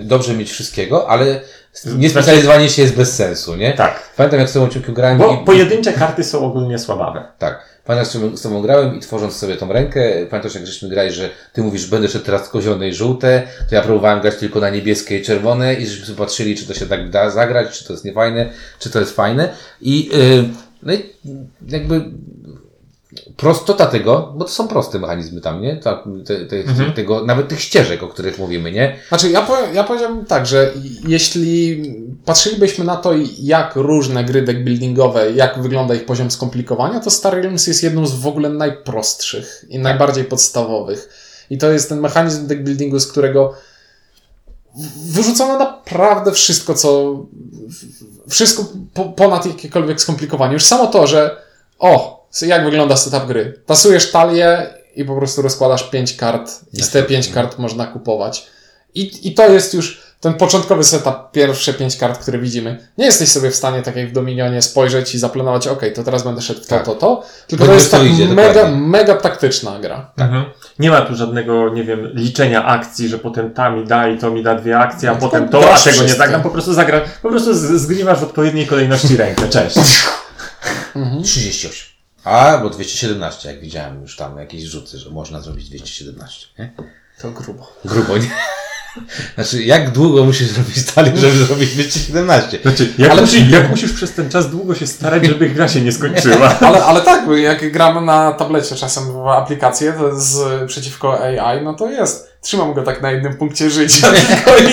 dobrze 0.00 0.34
mieć 0.34 0.50
wszystkiego, 0.50 1.08
ale 1.08 1.40
niespecjalizowanie 1.84 2.68
się 2.68 2.82
jest 2.82 2.96
bez 2.96 3.16
sensu, 3.16 3.56
nie? 3.56 3.72
Tak. 3.72 4.10
Pamiętam 4.16 4.40
jak 4.40 4.50
z 4.50 4.52
tobą 4.52 4.68
ciągu 4.68 4.92
grałem 4.92 5.18
Bo 5.18 5.34
i... 5.42 5.44
pojedyncze 5.44 5.92
karty 5.92 6.24
są 6.24 6.46
ogólnie 6.46 6.78
słabawe. 6.78 7.24
Tak. 7.38 7.69
Pamiętam, 7.90 8.36
z 8.36 8.42
tobą 8.42 8.62
grałem 8.62 8.96
i 8.96 9.00
tworząc 9.00 9.36
sobie 9.36 9.56
tą 9.56 9.72
rękę, 9.72 10.26
pamiętasz 10.30 10.54
jak 10.54 10.66
żeśmy 10.66 10.88
grali, 10.88 11.12
że 11.12 11.30
ty 11.52 11.62
mówisz, 11.62 11.86
będę 11.86 12.08
szedł 12.08 12.24
teraz 12.24 12.42
tylko 12.42 12.62
zielone 12.62 12.88
i 12.88 12.94
żółte, 12.94 13.42
to 13.68 13.74
ja 13.74 13.82
próbowałem 13.82 14.20
grać 14.20 14.36
tylko 14.36 14.60
na 14.60 14.70
niebieskie 14.70 15.18
i 15.18 15.22
czerwone 15.22 15.74
i 15.74 15.86
żeśmy 15.86 16.14
patrzyli, 16.14 16.56
czy 16.56 16.66
to 16.66 16.74
się 16.74 16.86
tak 16.86 17.10
da 17.10 17.30
zagrać, 17.30 17.78
czy 17.78 17.84
to 17.84 17.92
jest 17.92 18.04
niefajne, 18.04 18.50
czy 18.78 18.90
to 18.90 19.00
jest 19.00 19.16
fajne. 19.16 19.54
I, 19.80 20.06
yy, 20.06 20.44
no 20.82 20.92
i 20.92 21.04
jakby 21.68 22.04
prostota 23.36 23.86
tego, 23.86 24.32
bo 24.36 24.44
to 24.44 24.50
są 24.50 24.68
proste 24.68 24.98
mechanizmy 24.98 25.40
tam, 25.40 25.62
nie? 25.62 25.76
Ta, 25.76 26.04
te, 26.26 26.46
te, 26.46 26.64
tego, 26.94 27.24
nawet 27.24 27.48
tych 27.48 27.60
ścieżek, 27.60 28.02
o 28.02 28.08
których 28.08 28.38
mówimy, 28.38 28.72
nie? 28.72 28.96
Znaczy, 29.08 29.30
ja, 29.30 29.46
ja 29.72 29.84
powiedziałbym 29.84 30.26
tak, 30.26 30.46
że 30.46 30.72
jeśli 31.08 31.82
patrzylibyśmy 32.24 32.84
na 32.84 32.96
to, 32.96 33.12
jak 33.38 33.76
różne 33.76 34.24
gry 34.24 34.42
deckbuildingowe, 34.42 35.30
jak 35.30 35.62
wygląda 35.62 35.94
ich 35.94 36.04
poziom 36.04 36.30
skomplikowania, 36.30 37.00
to 37.00 37.10
Star 37.10 37.34
Realms 37.34 37.66
jest 37.66 37.82
jedną 37.82 38.06
z 38.06 38.14
w 38.14 38.26
ogóle 38.26 38.48
najprostszych 38.48 39.64
i 39.68 39.78
najbardziej 39.78 40.24
podstawowych. 40.24 41.08
I 41.50 41.58
to 41.58 41.70
jest 41.70 41.88
ten 41.88 42.00
mechanizm 42.00 42.46
deckbuildingu, 42.46 43.00
z 43.00 43.06
którego 43.06 43.54
wyrzucono 45.04 45.58
naprawdę 45.58 46.32
wszystko, 46.32 46.74
co. 46.74 47.20
Wszystko 48.28 48.64
po, 48.94 49.04
ponad 49.04 49.46
jakiekolwiek 49.46 50.00
skomplikowanie. 50.00 50.52
Już 50.52 50.64
samo 50.64 50.86
to, 50.86 51.06
że 51.06 51.36
o, 51.78 52.19
jak 52.42 52.64
wygląda 52.64 52.96
setup 52.96 53.26
gry. 53.26 53.60
Tasujesz 53.66 54.10
talię 54.10 54.74
i 54.96 55.04
po 55.04 55.16
prostu 55.16 55.42
rozkładasz 55.42 55.82
pięć 55.90 56.16
kart 56.16 56.50
i 56.72 56.82
z 56.82 56.90
te 56.90 57.02
pięć 57.02 57.28
kart 57.28 57.58
można 57.58 57.86
kupować. 57.86 58.46
I, 58.94 59.28
I 59.28 59.34
to 59.34 59.48
jest 59.52 59.74
już 59.74 60.02
ten 60.20 60.34
początkowy 60.34 60.84
setup, 60.84 61.14
pierwsze 61.32 61.74
pięć 61.74 61.96
kart, 61.96 62.18
które 62.22 62.38
widzimy. 62.38 62.88
Nie 62.98 63.04
jesteś 63.04 63.28
sobie 63.28 63.50
w 63.50 63.56
stanie, 63.56 63.82
tak 63.82 63.96
jak 63.96 64.08
w 64.08 64.12
Dominionie, 64.12 64.62
spojrzeć 64.62 65.14
i 65.14 65.18
zaplanować, 65.18 65.68
ok, 65.68 65.82
to 65.94 66.02
teraz 66.04 66.22
będę 66.22 66.42
szedł 66.42 66.60
w 66.60 66.66
to, 66.66 66.76
Tak. 66.76 66.84
to, 66.84 66.94
to. 66.94 67.22
Tylko 67.46 67.66
to 67.66 67.72
jest 67.72 67.90
tak 67.90 68.04
idzie, 68.04 68.26
mega, 68.28 68.54
dokładnie. 68.54 68.76
mega 68.80 69.14
taktyczna 69.14 69.78
gra. 69.78 70.10
Mhm. 70.18 70.44
Nie 70.78 70.90
ma 70.90 71.00
tu 71.00 71.14
żadnego, 71.16 71.68
nie 71.68 71.84
wiem, 71.84 72.10
liczenia 72.14 72.64
akcji, 72.64 73.08
że 73.08 73.18
potem 73.18 73.54
ta 73.54 73.70
mi 73.70 73.84
da 73.86 74.08
i 74.08 74.18
to 74.18 74.30
mi 74.30 74.42
da 74.42 74.54
dwie 74.54 74.78
akcje, 74.78 75.10
a 75.10 75.12
No, 75.14 75.18
potem 75.20 75.48
to 75.48 75.72
a 75.74 75.78
tego 75.78 76.02
nie 76.02 76.14
zagram. 76.14 76.42
Po 76.42 76.50
prostu 76.50 76.72
zagra, 76.74 77.00
po 77.22 77.28
prostu 77.28 77.78
zgrywasz 77.78 78.18
w 78.18 78.22
odpowiedniej 78.22 78.66
kolejności 78.66 79.16
rękę. 79.16 79.48
Cześć. 79.48 79.76
38. 81.24 81.89
A, 82.24 82.58
bo 82.58 82.70
217, 82.70 83.48
jak 83.48 83.60
widziałem 83.60 84.02
już 84.02 84.16
tam 84.16 84.38
jakieś 84.38 84.62
rzuty, 84.62 84.98
że 84.98 85.10
można 85.10 85.40
zrobić 85.40 85.68
217, 85.68 86.46
nie? 86.58 86.72
To 87.22 87.30
grubo. 87.30 87.72
Grubo, 87.84 88.18
nie? 88.18 88.30
Znaczy, 89.34 89.62
jak 89.62 89.90
długo 89.90 90.24
musisz 90.24 90.48
zrobić 90.48 90.84
talię, 90.94 91.12
żeby 91.16 91.36
zrobić 91.36 91.74
217? 91.74 92.58
Znaczy, 92.62 92.92
jak, 92.98 93.20
musi, 93.20 93.50
jak 93.50 93.70
musisz 93.70 93.92
przez 93.92 94.12
ten 94.12 94.30
czas 94.30 94.50
długo 94.50 94.74
się 94.74 94.86
starać, 94.86 95.26
żeby 95.26 95.50
gra 95.50 95.68
się 95.68 95.80
nie 95.80 95.92
skończyła. 95.92 96.58
Ale, 96.66 96.84
ale 96.84 97.00
tak, 97.00 97.26
bo 97.26 97.36
jak 97.36 97.72
gramy 97.72 98.00
na 98.00 98.32
tablecie 98.32 98.76
czasem 98.76 99.12
w 99.12 99.28
aplikację 99.28 99.94
z, 100.16 100.64
przeciwko 100.68 101.20
AI, 101.20 101.64
no 101.64 101.74
to 101.74 101.90
jest. 101.90 102.29
Trzymam 102.40 102.74
go 102.74 102.82
tak 102.82 103.02
na 103.02 103.10
jednym 103.10 103.36
punkcie 103.36 103.70
życia 103.70 104.12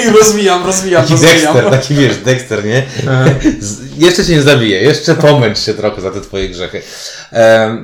i 0.06 0.10
rozwijam, 0.10 0.66
rozwijam, 0.66 1.02
Taki 1.02 1.14
rozwijam. 1.14 1.54
Dexter, 1.54 1.72
taki 1.72 1.96
wiesz, 1.96 2.18
Dexter, 2.18 2.66
nie? 2.66 2.84
Z, 3.60 3.98
jeszcze 3.98 4.25
cię 4.25 4.36
nie 4.36 4.42
zabije, 4.42 4.81
jeszcze 4.81 5.16
pomęcz 5.16 5.60
się 5.60 5.74
trochę 5.74 6.02
za 6.02 6.12
te 6.12 6.22
twoje 6.22 6.50
grzechy. 6.50 6.81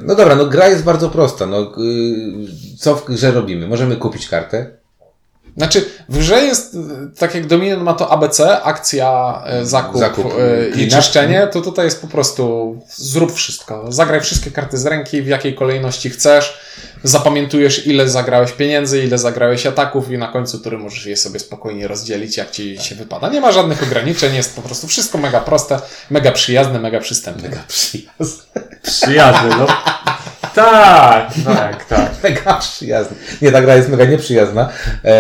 No 0.04 0.16
dobra, 0.16 0.36
no 0.36 0.46
gra 0.46 0.68
jest 0.68 0.84
bardzo 0.84 1.10
prosta. 1.10 1.46
No, 1.46 1.62
y, 1.62 2.78
co 2.80 2.96
w 2.96 3.06
grze 3.06 3.32
robimy? 3.32 3.68
Możemy 3.68 3.96
kupić 3.96 4.30
kartę. 4.30 4.83
Znaczy, 5.58 5.86
w 6.10 6.18
grze 6.18 6.42
jest, 6.42 6.74
y, 6.74 6.78
tak 7.18 7.36
jak 7.36 7.48
Dominion 7.48 7.84
ma 7.84 7.94
to 7.94 8.12
ABC, 8.12 8.62
akcja, 8.62 9.42
e, 9.46 9.66
zakup, 9.66 10.00
Zakup, 10.00 10.26
e, 10.26 10.70
i 10.70 10.74
cleanup. 10.74 10.94
czyszczenie, 10.96 11.48
to 11.52 11.62
tutaj 11.62 11.86
jest 11.86 12.02
po 12.02 12.08
prostu 12.08 12.76
zrób 12.96 13.34
wszystko. 13.34 13.86
Zagraj 13.92 14.22
wszystkie 14.22 14.52
karty 14.52 14.78
z 14.78 14.86
ręki, 14.86 15.22
w 15.22 15.28
jakiej 15.28 15.56
kolejności 15.56 16.10
chcesz. 16.10 16.60
Zapamiętujesz, 17.04 17.88
ile 17.88 18.10
zagrałeś 18.10 18.52
pieniędzy, 18.52 19.04
ile 19.04 19.18
zagrałeś 19.18 19.66
ataków 19.66 20.12
i 20.12 20.18
na 20.18 20.28
końcu 20.28 20.60
tury 20.60 20.78
możesz 20.78 21.06
je 21.06 21.18
sobie 21.18 21.40
spokojnie 21.40 21.88
rozdzielić, 21.88 22.38
jak 22.38 22.52
ci 22.52 22.78
się 22.78 22.96
wypada. 22.96 23.30
Nie 23.30 23.42
ma 23.42 23.52
żadnych 23.52 23.84
ograniczeń, 23.84 24.36
jest 24.36 24.56
po 24.56 24.62
prostu 24.62 24.88
wszystko 24.88 25.18
mega 25.18 25.40
proste, 25.40 25.80
mega 26.10 26.32
przyjazne, 26.32 26.80
mega 26.80 27.00
przystępne. 27.00 27.50
Mega 27.50 27.64
przyjazny. 27.68 28.44
Przyjazny, 28.84 29.50
no. 29.50 29.68
Tak, 30.56 31.34
tak, 31.46 31.86
tak. 31.90 32.12
Mega 32.24 32.54
przyjazny. 32.54 33.18
Nie, 33.42 33.52
ta 33.52 33.62
gra 33.62 33.76
jest 33.76 33.90
mega 33.90 34.06
nieprzyjazna. 34.06 34.70
E, 35.06 35.16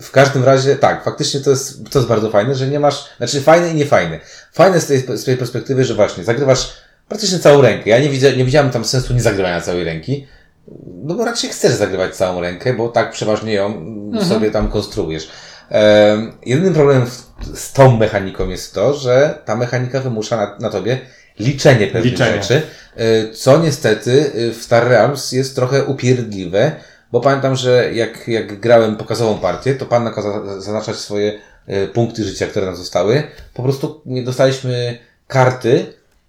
w 0.00 0.10
każdym 0.10 0.44
razie, 0.44 0.76
tak, 0.76 1.04
faktycznie 1.04 1.40
to 1.40 1.50
jest, 1.50 1.90
to 1.90 1.98
jest 1.98 2.08
bardzo 2.08 2.30
fajne, 2.30 2.54
że 2.54 2.66
nie 2.66 2.80
masz, 2.80 3.04
znaczy 3.16 3.40
fajne 3.40 3.70
i 3.70 3.74
niefajne. 3.74 4.20
Fajne 4.52 4.80
z 4.80 4.86
tej, 4.86 5.18
z 5.18 5.24
tej 5.24 5.36
perspektywy, 5.36 5.84
że 5.84 5.94
właśnie 5.94 6.24
zagrywasz 6.24 6.72
praktycznie 7.08 7.38
całą 7.38 7.62
rękę. 7.62 7.90
Ja 7.90 7.98
nie, 7.98 8.08
widzę, 8.08 8.36
nie 8.36 8.44
widziałem 8.44 8.70
tam 8.70 8.84
sensu 8.84 9.14
nie 9.14 9.22
zagrywania 9.22 9.60
całej 9.60 9.84
ręki. 9.84 10.26
No 11.04 11.14
bo 11.14 11.24
raczej 11.24 11.50
chcesz 11.50 11.72
zagrywać 11.72 12.16
całą 12.16 12.40
rękę, 12.40 12.74
bo 12.74 12.88
tak 12.88 13.10
przeważnie 13.10 13.52
ją 13.52 13.66
mm, 13.66 14.24
sobie 14.24 14.50
tam 14.50 14.68
konstruujesz. 14.68 15.28
E, 15.70 16.16
jedynym 16.46 16.74
problemem 16.74 17.06
z 17.54 17.72
tą 17.72 17.96
mechaniką 17.96 18.48
jest 18.48 18.74
to, 18.74 18.94
że 18.94 19.38
ta 19.44 19.56
mechanika 19.56 20.00
wymusza 20.00 20.36
na, 20.36 20.56
na 20.60 20.70
tobie 20.70 20.98
liczenie 21.38 21.86
pewnych 21.86 22.12
Liczenie. 22.12 22.42
rzeczy, 22.42 22.62
e, 22.96 23.32
co 23.32 23.58
niestety 23.58 24.32
e, 24.34 24.52
w 24.52 24.62
Star 24.62 24.88
Realms 24.88 25.32
jest 25.32 25.54
trochę 25.54 25.84
upierdliwe, 25.84 26.72
bo 27.12 27.20
pamiętam, 27.20 27.56
że 27.56 27.94
jak, 27.94 28.28
jak 28.28 28.60
grałem 28.60 28.96
pokazową 28.96 29.38
partię, 29.38 29.74
to 29.74 29.86
pan 29.86 30.04
nakazał 30.04 30.46
zaznaczać 30.46 30.96
swoje 30.96 31.38
e, 31.66 31.86
punkty 31.86 32.24
życia, 32.24 32.46
które 32.46 32.66
nam 32.66 32.76
zostały. 32.76 33.22
Po 33.54 33.62
prostu 33.62 34.02
nie 34.06 34.22
dostaliśmy 34.22 34.98
karty, 35.26 35.86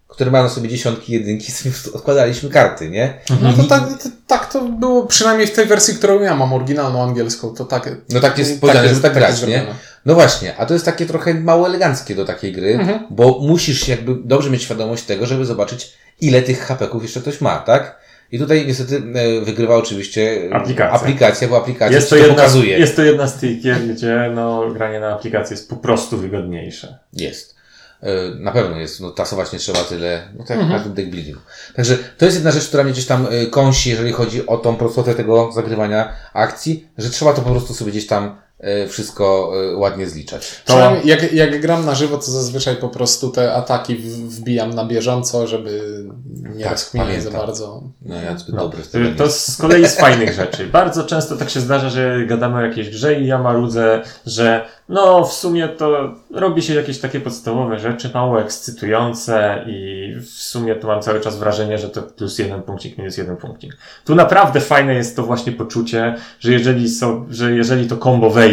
które 0.07 0.31
mają 0.31 0.43
na 0.43 0.49
sobie 0.49 0.69
dziesiątki, 0.69 1.13
jedynki, 1.13 1.51
sobie 1.51 1.75
odkładaliśmy 1.93 2.49
karty, 2.49 2.89
nie? 2.89 3.13
No 3.41 3.53
to 3.53 3.63
tak, 3.63 3.83
to, 4.03 4.09
tak 4.27 4.51
to 4.53 4.61
było 4.61 5.05
przynajmniej 5.05 5.47
w 5.47 5.53
tej 5.53 5.65
wersji, 5.65 5.95
którą 5.95 6.21
ja 6.21 6.35
mam, 6.35 6.53
oryginalną 6.53 7.03
angielską, 7.03 7.49
to 7.49 7.65
tak. 7.65 7.89
No 8.09 8.19
tak 8.19 8.37
jest 8.37 8.61
powiedziane, 8.61 8.89
żeby 8.89 9.01
tak 9.01 9.15
jest 9.15 9.39
grać, 9.39 9.49
nie? 9.49 9.65
No 10.07 10.13
właśnie, 10.13 10.57
a 10.57 10.65
to 10.65 10.73
jest 10.73 10.85
takie 10.85 11.05
trochę 11.05 11.33
mało 11.33 11.67
eleganckie 11.67 12.15
do 12.15 12.25
takiej 12.25 12.51
gry, 12.51 12.73
Mhm. 12.73 12.99
bo 13.09 13.39
musisz 13.41 13.87
jakby 13.87 14.15
dobrze 14.23 14.49
mieć 14.49 14.63
świadomość 14.63 15.03
tego, 15.03 15.25
żeby 15.25 15.45
zobaczyć, 15.45 15.93
ile 16.21 16.41
tych 16.41 16.59
hapeków 16.61 17.03
jeszcze 17.03 17.21
ktoś 17.21 17.41
ma, 17.41 17.57
tak? 17.59 17.99
I 18.31 18.39
tutaj 18.39 18.67
niestety 18.67 19.01
e, 19.15 19.41
wygrywa 19.41 19.75
oczywiście 19.75 20.41
e, 20.51 20.55
Aplikacja. 20.55 20.91
aplikacja 20.91 21.47
bo 21.47 21.57
aplikacja 21.57 21.95
Jest 21.95 22.09
to, 22.09 22.15
to 22.15 22.21
jedna, 22.21 22.35
pokazuje. 22.35 22.79
jest 22.79 22.95
to 22.95 23.03
jedna 23.03 23.27
z 23.27 23.37
tych 23.39 23.61
gier, 23.61 23.79
gdzie 23.87 24.31
no, 24.35 24.71
granie 24.73 24.99
na 24.99 25.13
aplikacji 25.13 25.53
jest 25.53 25.69
po 25.69 25.75
prostu 25.75 26.17
wygodniejsze. 26.17 26.97
Jest. 27.13 27.55
E, 28.03 28.09
Na 28.39 28.51
pewno 28.51 28.77
jest, 28.77 28.99
no 29.01 29.11
tasować 29.11 29.51
nie 29.53 29.59
trzeba 29.59 29.79
tyle, 29.83 30.21
no 30.37 30.43
tak 30.43 30.57
Mhm. 30.57 30.71
jak 30.71 30.79
na 30.79 30.83
tym 30.83 30.93
deck 30.93 31.09
buildingu. 31.09 31.41
Także 31.75 31.97
to 32.17 32.25
jest 32.25 32.37
jedna 32.37 32.51
rzecz, 32.51 32.67
która 32.67 32.83
mnie 32.83 32.93
gdzieś 32.93 33.05
tam 33.05 33.27
kąsi, 33.51 33.89
jeżeli 33.89 34.11
chodzi 34.11 34.47
o 34.47 34.57
tą 34.57 34.75
prostotę 34.75 35.15
tego 35.15 35.51
zagrywania 35.51 36.13
akcji, 36.33 36.87
że 36.97 37.09
trzeba 37.09 37.33
to 37.33 37.41
po 37.41 37.49
prostu 37.51 37.73
sobie 37.73 37.91
gdzieś 37.91 38.07
tam 38.07 38.35
wszystko 38.89 39.51
e, 39.73 39.75
ładnie 39.75 40.07
zliczać. 40.07 40.61
To- 40.65 40.95
jak, 41.03 41.33
jak 41.33 41.61
gram 41.61 41.85
na 41.85 41.95
żywo, 41.95 42.17
to 42.17 42.31
zazwyczaj 42.31 42.75
po 42.75 42.89
prostu 42.89 43.29
te 43.29 43.53
ataki 43.53 43.95
wbijam 44.27 44.73
na 44.73 44.85
bieżąco, 44.85 45.47
żeby 45.47 46.03
nie 46.55 46.63
Tak, 46.63 46.71
rozkminiać 46.71 47.23
za 47.23 47.31
bardzo. 47.31 47.83
No 48.01 48.15
ja 48.15 48.37
zbyt 48.37 48.55
No, 48.55 48.61
dobry 48.61 48.83
w 48.83 48.87
tym 48.87 49.15
to 49.15 49.29
z 49.29 49.57
kolei 49.57 49.87
z 49.87 49.95
fajnych 49.95 50.33
rzeczy. 50.33 50.67
Bardzo 50.67 51.03
często 51.03 51.37
tak 51.37 51.49
się 51.49 51.59
zdarza, 51.59 51.89
że 51.89 52.25
gadamy 52.25 52.57
o 52.57 52.61
jakiejś 52.61 52.89
grze 52.89 53.19
i 53.19 53.27
ja 53.27 53.37
marudzę, 53.37 54.01
że 54.25 54.65
no 54.89 55.23
w 55.25 55.33
sumie 55.33 55.67
to 55.67 56.13
robi 56.33 56.61
się 56.61 56.73
jakieś 56.73 56.99
takie 56.99 57.19
podstawowe 57.19 57.79
rzeczy, 57.79 58.11
mało 58.13 58.41
ekscytujące 58.41 59.65
i 59.67 60.13
w 60.21 60.29
sumie 60.29 60.75
to 60.75 60.87
mam 60.87 61.01
cały 61.01 61.19
czas 61.21 61.37
wrażenie, 61.37 61.77
że 61.77 61.89
to 61.89 62.01
plus 62.01 62.39
jeden 62.39 62.61
punkcik, 62.61 62.97
minus 62.97 63.17
jeden 63.17 63.37
punkcik. 63.37 63.77
Tu 64.05 64.15
naprawdę 64.15 64.61
fajne 64.61 64.93
jest 64.93 65.15
to 65.15 65.23
właśnie 65.23 65.51
poczucie, 65.51 66.15
że 66.39 66.51
jeżeli, 66.51 66.89
są, 66.89 67.25
że 67.29 67.51
jeżeli 67.51 67.87
to 67.87 67.97
combo 67.97 68.29
wejdzie, 68.29 68.46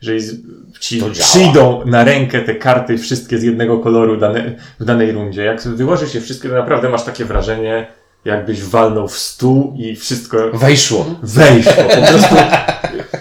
że 0.00 0.20
z- 0.20 0.34
ci 0.80 1.00
To 1.00 1.10
działa. 1.10 1.26
przyjdą 1.28 1.82
na 1.86 2.04
rękę 2.04 2.40
te 2.42 2.54
karty 2.54 2.98
wszystkie 2.98 3.38
z 3.38 3.42
jednego 3.42 3.78
koloru 3.78 4.16
dane, 4.16 4.52
w 4.80 4.84
danej 4.84 5.12
rundzie, 5.12 5.44
jak 5.44 5.62
wyłożysz 5.62 6.14
je 6.14 6.20
wszystkie, 6.20 6.48
to 6.48 6.54
naprawdę 6.54 6.88
masz 6.88 7.04
takie 7.04 7.24
wrażenie, 7.24 7.86
jakbyś 8.24 8.62
walnął 8.62 9.08
w 9.08 9.18
stół 9.18 9.74
i 9.78 9.96
wszystko 9.96 10.50
Wejszło. 10.54 11.06
wejszło. 11.22 11.72
Po 11.84 12.06
prostu 12.12 12.34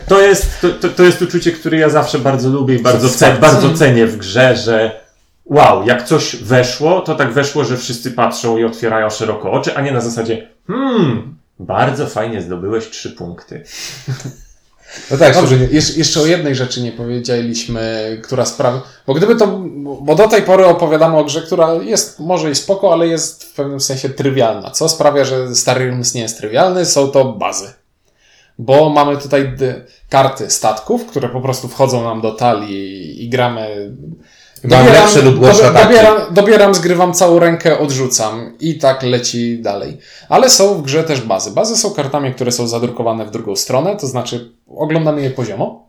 to 0.07 0.21
jest, 0.21 0.61
to, 0.61 0.69
to, 0.69 0.89
to 0.89 1.03
jest 1.03 1.21
uczucie, 1.21 1.51
które 1.51 1.77
ja 1.77 1.89
zawsze 1.89 2.19
bardzo 2.19 2.49
lubię 2.49 2.75
i 2.75 2.79
bardzo, 2.81 3.09
ce, 3.09 3.33
bardzo 3.41 3.73
cenię 3.73 4.05
w 4.07 4.17
grze, 4.17 4.55
że 4.57 5.01
wow, 5.45 5.87
jak 5.87 6.03
coś 6.03 6.35
weszło, 6.35 7.01
to 7.01 7.15
tak 7.15 7.33
weszło, 7.33 7.63
że 7.63 7.77
wszyscy 7.77 8.11
patrzą 8.11 8.57
i 8.57 8.63
otwierają 8.63 9.09
szeroko 9.09 9.51
oczy, 9.51 9.75
a 9.75 9.81
nie 9.81 9.91
na 9.91 10.01
zasadzie 10.01 10.47
hmm, 10.67 11.35
bardzo 11.59 12.07
fajnie 12.07 12.41
zdobyłeś 12.41 12.89
trzy 12.89 13.11
punkty. 13.11 13.63
No 15.11 15.17
tak, 15.17 15.33
Dobrze, 15.33 15.55
jesz- 15.57 15.97
jeszcze 15.97 16.21
o 16.21 16.25
jednej 16.25 16.55
rzeczy 16.55 16.81
nie 16.81 16.91
powiedzieliśmy, 16.91 18.17
która 18.23 18.45
sprawia. 18.45 18.81
Bo 19.07 19.13
gdyby 19.13 19.35
to. 19.35 19.47
Bo 20.01 20.15
do 20.15 20.27
tej 20.27 20.41
pory 20.41 20.65
opowiadamy 20.65 21.17
o 21.17 21.23
grze, 21.23 21.41
która 21.41 21.73
jest 21.73 22.19
może 22.19 22.51
i 22.51 22.55
spoko, 22.55 22.93
ale 22.93 23.07
jest 23.07 23.43
w 23.43 23.53
pewnym 23.53 23.79
sensie 23.79 24.09
trywialna. 24.09 24.71
Co 24.71 24.89
sprawia, 24.89 25.25
że 25.25 25.55
Star 25.55 25.77
Realms 25.77 26.13
nie 26.13 26.21
jest 26.21 26.37
trywialny, 26.37 26.85
są 26.85 27.07
to 27.07 27.25
bazy. 27.25 27.73
Bo 28.59 28.89
mamy 28.89 29.17
tutaj 29.17 29.55
karty 30.09 30.49
statków, 30.49 31.05
które 31.05 31.29
po 31.29 31.41
prostu 31.41 31.67
wchodzą 31.67 32.03
nam 32.03 32.21
do 32.21 32.31
talii 32.31 33.23
i 33.25 33.29
gramy. 33.29 33.91
Mam 34.67 34.85
lepsze 34.85 35.21
lub 35.21 35.39
gorsze 35.39 35.67
ataki. 35.67 35.87
dobieram, 35.87 36.15
dobieram, 36.31 36.75
zgrywam 36.75 37.13
całą 37.13 37.39
rękę, 37.39 37.79
odrzucam 37.79 38.53
i 38.59 38.75
tak 38.79 39.03
leci 39.03 39.59
dalej. 39.61 39.97
Ale 40.29 40.49
są 40.49 40.75
w 40.75 40.81
grze 40.81 41.03
też 41.03 41.21
bazy. 41.21 41.51
Bazy 41.51 41.77
są 41.77 41.91
kartami, 41.91 42.33
które 42.33 42.51
są 42.51 42.67
zadrukowane 42.67 43.25
w 43.25 43.31
drugą 43.31 43.55
stronę, 43.55 43.95
to 43.95 44.07
znaczy 44.07 44.51
oglądamy 44.77 45.21
je 45.21 45.29
poziomo. 45.29 45.85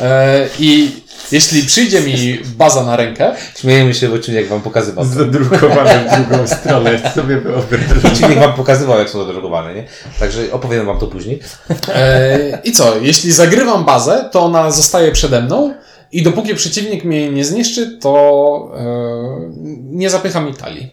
E, 0.00 0.48
I 0.58 0.90
jeśli 1.32 1.62
przyjdzie 1.62 2.00
mi 2.00 2.38
baza 2.56 2.84
na 2.84 2.96
rękę, 2.96 3.32
śmiejemy 3.56 3.94
się, 3.94 4.08
bo 4.08 4.18
Czuniek 4.18 4.48
wam 4.48 4.60
pokazywał. 4.60 5.04
Zadrukowane 5.04 6.04
w 6.08 6.28
drugą 6.28 6.46
stronę, 6.46 7.12
sobie 7.14 7.36
wyobrażam. 7.36 8.16
Czuniek 8.20 8.38
wam 8.38 8.52
pokazywał, 8.52 8.98
jak 8.98 9.10
są 9.10 9.24
zadrukowane, 9.24 9.74
nie? 9.74 9.84
Także 10.20 10.42
opowiem 10.52 10.86
wam 10.86 10.98
to 10.98 11.06
później. 11.06 11.40
e, 11.94 12.58
i 12.64 12.72
co? 12.72 12.96
Jeśli 13.00 13.32
zagrywam 13.32 13.84
bazę, 13.84 14.28
to 14.32 14.40
ona 14.40 14.70
zostaje 14.70 15.12
przede 15.12 15.42
mną 15.42 15.74
i 16.12 16.22
dopóki 16.22 16.54
przeciwnik 16.54 17.04
mnie 17.04 17.30
nie 17.30 17.44
zniszczy, 17.44 17.98
to 18.00 18.72
e, 18.76 19.52
nie 19.82 20.10
zapycha 20.10 20.40
mi 20.40 20.54
talii. 20.54 20.90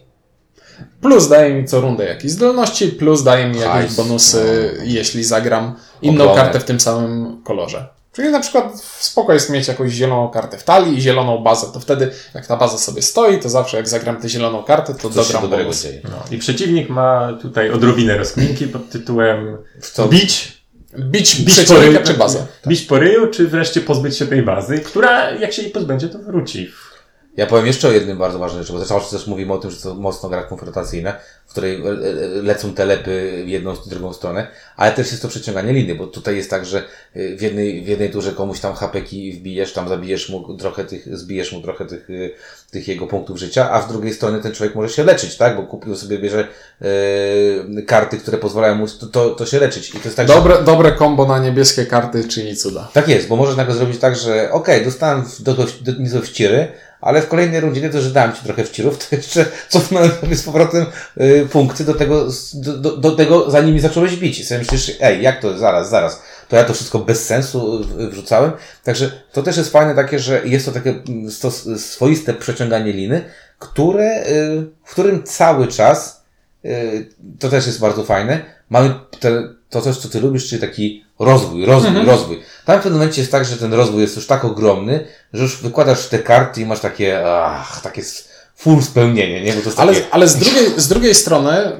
Plus 1.01 1.27
daje 1.27 1.53
mi 1.53 1.65
co 1.65 1.81
rundę 1.81 2.05
jakieś 2.05 2.31
zdolności, 2.31 2.87
plus 2.87 3.23
daje 3.23 3.47
mi 3.47 3.59
jakieś 3.59 3.71
Hajs, 3.71 3.95
bonusy, 3.95 4.71
jeśli 4.83 5.23
zagram 5.23 5.75
inną 6.01 6.35
kartę 6.35 6.59
w 6.59 6.63
tym 6.63 6.79
samym 6.79 7.41
kolorze. 7.43 7.87
Czyli 8.11 8.31
na 8.31 8.39
przykład 8.39 8.81
spoko 8.81 9.33
jest 9.33 9.49
mieć 9.49 9.67
jakąś 9.67 9.91
zieloną 9.91 10.29
kartę 10.29 10.57
w 10.57 10.63
talii 10.63 10.97
i 10.97 11.01
zieloną 11.01 11.37
bazę, 11.37 11.67
to 11.73 11.79
wtedy 11.79 12.11
jak 12.33 12.47
ta 12.47 12.57
baza 12.57 12.77
sobie 12.77 13.01
stoi, 13.01 13.39
to 13.39 13.49
zawsze 13.49 13.77
jak 13.77 13.87
zagram 13.87 14.21
tę 14.21 14.29
zieloną 14.29 14.63
kartę, 14.63 14.93
to 14.93 15.09
Coś 15.09 15.27
dogram 15.27 15.41
dobrego. 15.41 15.71
No. 16.03 16.23
I 16.31 16.37
przeciwnik 16.37 16.89
ma 16.89 17.33
tutaj 17.41 17.71
odrobinę 17.71 18.17
rozkminki 18.17 18.67
pod 18.67 18.89
tytułem 18.89 19.57
W 19.81 19.91
co? 19.91 20.07
bić, 20.07 20.58
Bić, 20.97 21.41
bić 21.41 21.61
po 21.67 21.79
ryju, 21.79 21.99
czy 22.03 22.13
bazę. 22.13 22.45
bić 22.67 22.81
po 22.81 22.99
ryju, 22.99 23.27
czy 23.27 23.47
wreszcie 23.47 23.81
pozbyć 23.81 24.17
się 24.17 24.27
tej 24.27 24.41
bazy, 24.41 24.79
która 24.79 25.31
jak 25.31 25.53
się 25.53 25.61
jej 25.61 25.71
pozbędzie, 25.71 26.09
to 26.09 26.19
wróci. 26.19 26.71
Ja 27.39 27.45
powiem 27.47 27.65
jeszcze 27.67 27.87
o 27.87 27.91
jednym 27.91 28.17
bardzo 28.17 28.39
ważnej 28.39 28.63
rzeczy, 28.63 28.73
bo 28.73 28.85
zawsze 28.85 29.11
też 29.17 29.27
mówimy 29.27 29.53
o 29.53 29.57
tym, 29.57 29.71
że 29.71 29.77
to 29.81 29.95
mocno 29.95 30.29
gra 30.29 30.43
konfrontacyjna, 30.43 31.13
w 31.47 31.51
której 31.51 31.75
e, 31.75 31.79
e, 31.89 32.41
lecą 32.43 32.73
te 32.73 32.85
lepy 32.85 33.41
w 33.45 33.47
jedną 33.47 33.73
i 33.85 33.89
drugą 33.89 34.13
stronę, 34.13 34.47
ale 34.77 34.91
też 34.91 35.11
jest 35.11 35.21
to 35.21 35.27
przeciąganie 35.27 35.73
liny, 35.73 35.95
bo 35.95 36.07
tutaj 36.07 36.35
jest 36.35 36.49
tak, 36.49 36.65
że 36.65 36.77
e, 36.79 36.83
w 37.37 37.41
jednej, 37.41 37.83
w 37.83 37.87
jednej 37.87 38.09
turze 38.11 38.31
komuś 38.31 38.59
tam 38.59 38.73
hapeki 38.73 39.33
wbijesz, 39.33 39.73
tam 39.73 39.89
zabijesz 39.89 40.29
mu 40.29 40.57
trochę 40.57 40.85
tych, 40.85 41.17
zbijesz 41.17 41.51
mu 41.51 41.61
trochę 41.61 41.85
tych, 41.85 42.07
tych 42.71 42.87
jego 42.87 43.07
punktów 43.07 43.37
życia, 43.37 43.71
a 43.71 43.81
z 43.81 43.87
drugiej 43.87 44.13
strony 44.13 44.39
ten 44.41 44.51
człowiek 44.51 44.75
może 44.75 44.89
się 44.93 45.03
leczyć, 45.03 45.37
tak? 45.37 45.55
Bo 45.55 45.63
kupił 45.63 45.95
sobie, 45.95 46.19
bierze 46.19 46.47
e, 46.81 47.81
karty, 47.81 48.17
które 48.17 48.37
pozwalają 48.37 48.75
mu 48.75 48.87
to, 48.87 49.07
to, 49.07 49.29
to 49.29 49.45
się 49.45 49.59
leczyć. 49.59 49.89
I 49.89 49.91
to 49.99 50.03
jest 50.05 50.17
tak, 50.17 50.27
że 50.27 50.33
Dobre, 50.33 50.63
dobre 50.63 50.91
kombo 50.91 51.25
na 51.25 51.39
niebieskie 51.39 51.85
karty 51.85 52.27
czyni 52.27 52.55
cuda. 52.55 52.89
tak 52.93 53.07
jest, 53.07 53.27
bo 53.27 53.35
możesz 53.35 53.55
nagle 53.57 53.75
zrobić 53.75 53.99
tak, 53.99 54.15
że 54.15 54.51
okej, 54.51 54.85
dostałem 54.85 55.25
w- 55.25 55.41
do, 55.41 55.53
do, 55.53 55.65
do, 55.81 55.91
nieco 56.01 56.21
wciry, 56.21 56.67
ale 57.01 57.21
w 57.21 57.27
kolejnej 57.27 57.59
rundzie 57.59 57.89
to, 57.89 58.01
że 58.01 58.09
dałem 58.09 58.33
Ci 58.33 58.43
trochę 58.43 58.63
wcirów, 58.63 59.07
to 59.07 59.15
jeszcze 59.15 59.45
cofnąłem 59.69 60.11
sobie 60.21 60.35
z 60.35 60.43
powrotem 60.43 60.85
y, 61.21 61.47
punkty 61.51 61.83
do 61.83 61.93
tego, 61.93 62.27
do, 62.53 62.77
do, 62.77 62.97
do 62.97 63.11
tego, 63.15 63.51
zanim 63.51 63.73
mi 63.73 63.79
zacząłeś 63.79 64.15
bić. 64.15 64.39
I 64.39 64.45
sobie 64.45 64.59
myślisz, 64.59 64.91
ej, 64.99 65.23
jak 65.23 65.41
to, 65.41 65.57
zaraz, 65.57 65.89
zaraz. 65.89 66.21
To 66.47 66.55
ja 66.55 66.63
to 66.63 66.73
wszystko 66.73 66.99
bez 66.99 67.25
sensu 67.25 67.83
y, 67.99 68.09
wrzucałem. 68.09 68.51
Także 68.83 69.11
to 69.31 69.43
też 69.43 69.57
jest 69.57 69.71
fajne 69.71 69.95
takie, 69.95 70.19
że 70.19 70.41
jest 70.45 70.65
to 70.65 70.71
takie 70.71 70.89
mm, 70.89 71.31
stos, 71.31 71.67
swoiste 71.77 72.33
przeciąganie 72.33 72.93
liny, 72.93 73.25
które, 73.59 74.27
y, 74.27 74.65
w 74.83 74.91
którym 74.91 75.23
cały 75.23 75.67
czas 75.67 76.19
to 77.39 77.49
też 77.49 77.67
jest 77.67 77.79
bardzo 77.79 78.03
fajne. 78.03 78.45
Mamy 78.69 78.93
te, 79.19 79.43
to 79.69 79.81
coś, 79.81 79.97
co 79.97 80.09
ty 80.09 80.19
lubisz, 80.19 80.49
czyli 80.49 80.61
taki 80.61 81.05
rozwój, 81.19 81.65
rozwój, 81.65 82.05
rozwój. 82.05 82.41
Tam 82.65 82.79
w 82.79 82.83
pewnym 82.83 82.99
momencie 82.99 83.21
jest 83.21 83.31
tak, 83.31 83.45
że 83.45 83.57
ten 83.57 83.73
rozwój 83.73 84.01
jest 84.01 84.15
już 84.15 84.27
tak 84.27 84.45
ogromny, 84.45 85.07
że 85.33 85.43
już 85.43 85.61
wykładasz 85.61 86.07
te 86.07 86.19
karty 86.19 86.61
i 86.61 86.65
masz 86.65 86.79
takie, 86.79 87.29
ach, 87.29 87.81
takie 87.81 88.01
full 88.55 88.83
spełnienie, 88.83 89.41
nie? 89.43 89.53
Bo 89.53 89.61
to 89.61 89.65
jest 89.65 89.79
Ale, 89.79 89.93
takie, 89.93 90.07
ale 90.11 90.27
z, 90.27 90.35
drugiej, 90.35 90.73
z 90.77 90.87
drugiej 90.87 91.15
strony 91.15 91.71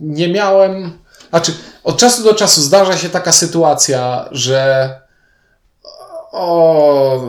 nie 0.00 0.28
miałem. 0.28 0.98
Znaczy, 1.30 1.52
od 1.84 1.98
czasu 1.98 2.24
do 2.24 2.34
czasu 2.34 2.62
zdarza 2.62 2.96
się 2.96 3.08
taka 3.08 3.32
sytuacja, 3.32 4.28
że 4.30 4.90
o, 6.32 7.20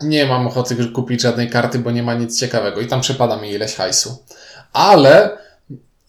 nie 0.00 0.26
mam 0.26 0.46
ochoty 0.46 0.86
kupić 0.86 1.22
żadnej 1.22 1.50
karty, 1.50 1.78
bo 1.78 1.90
nie 1.90 2.02
ma 2.02 2.14
nic 2.14 2.40
ciekawego 2.40 2.80
i 2.80 2.86
tam 2.86 3.00
przepada 3.00 3.36
mi 3.36 3.50
ileś 3.50 3.74
hajsu. 3.74 4.24
Ale 4.72 5.38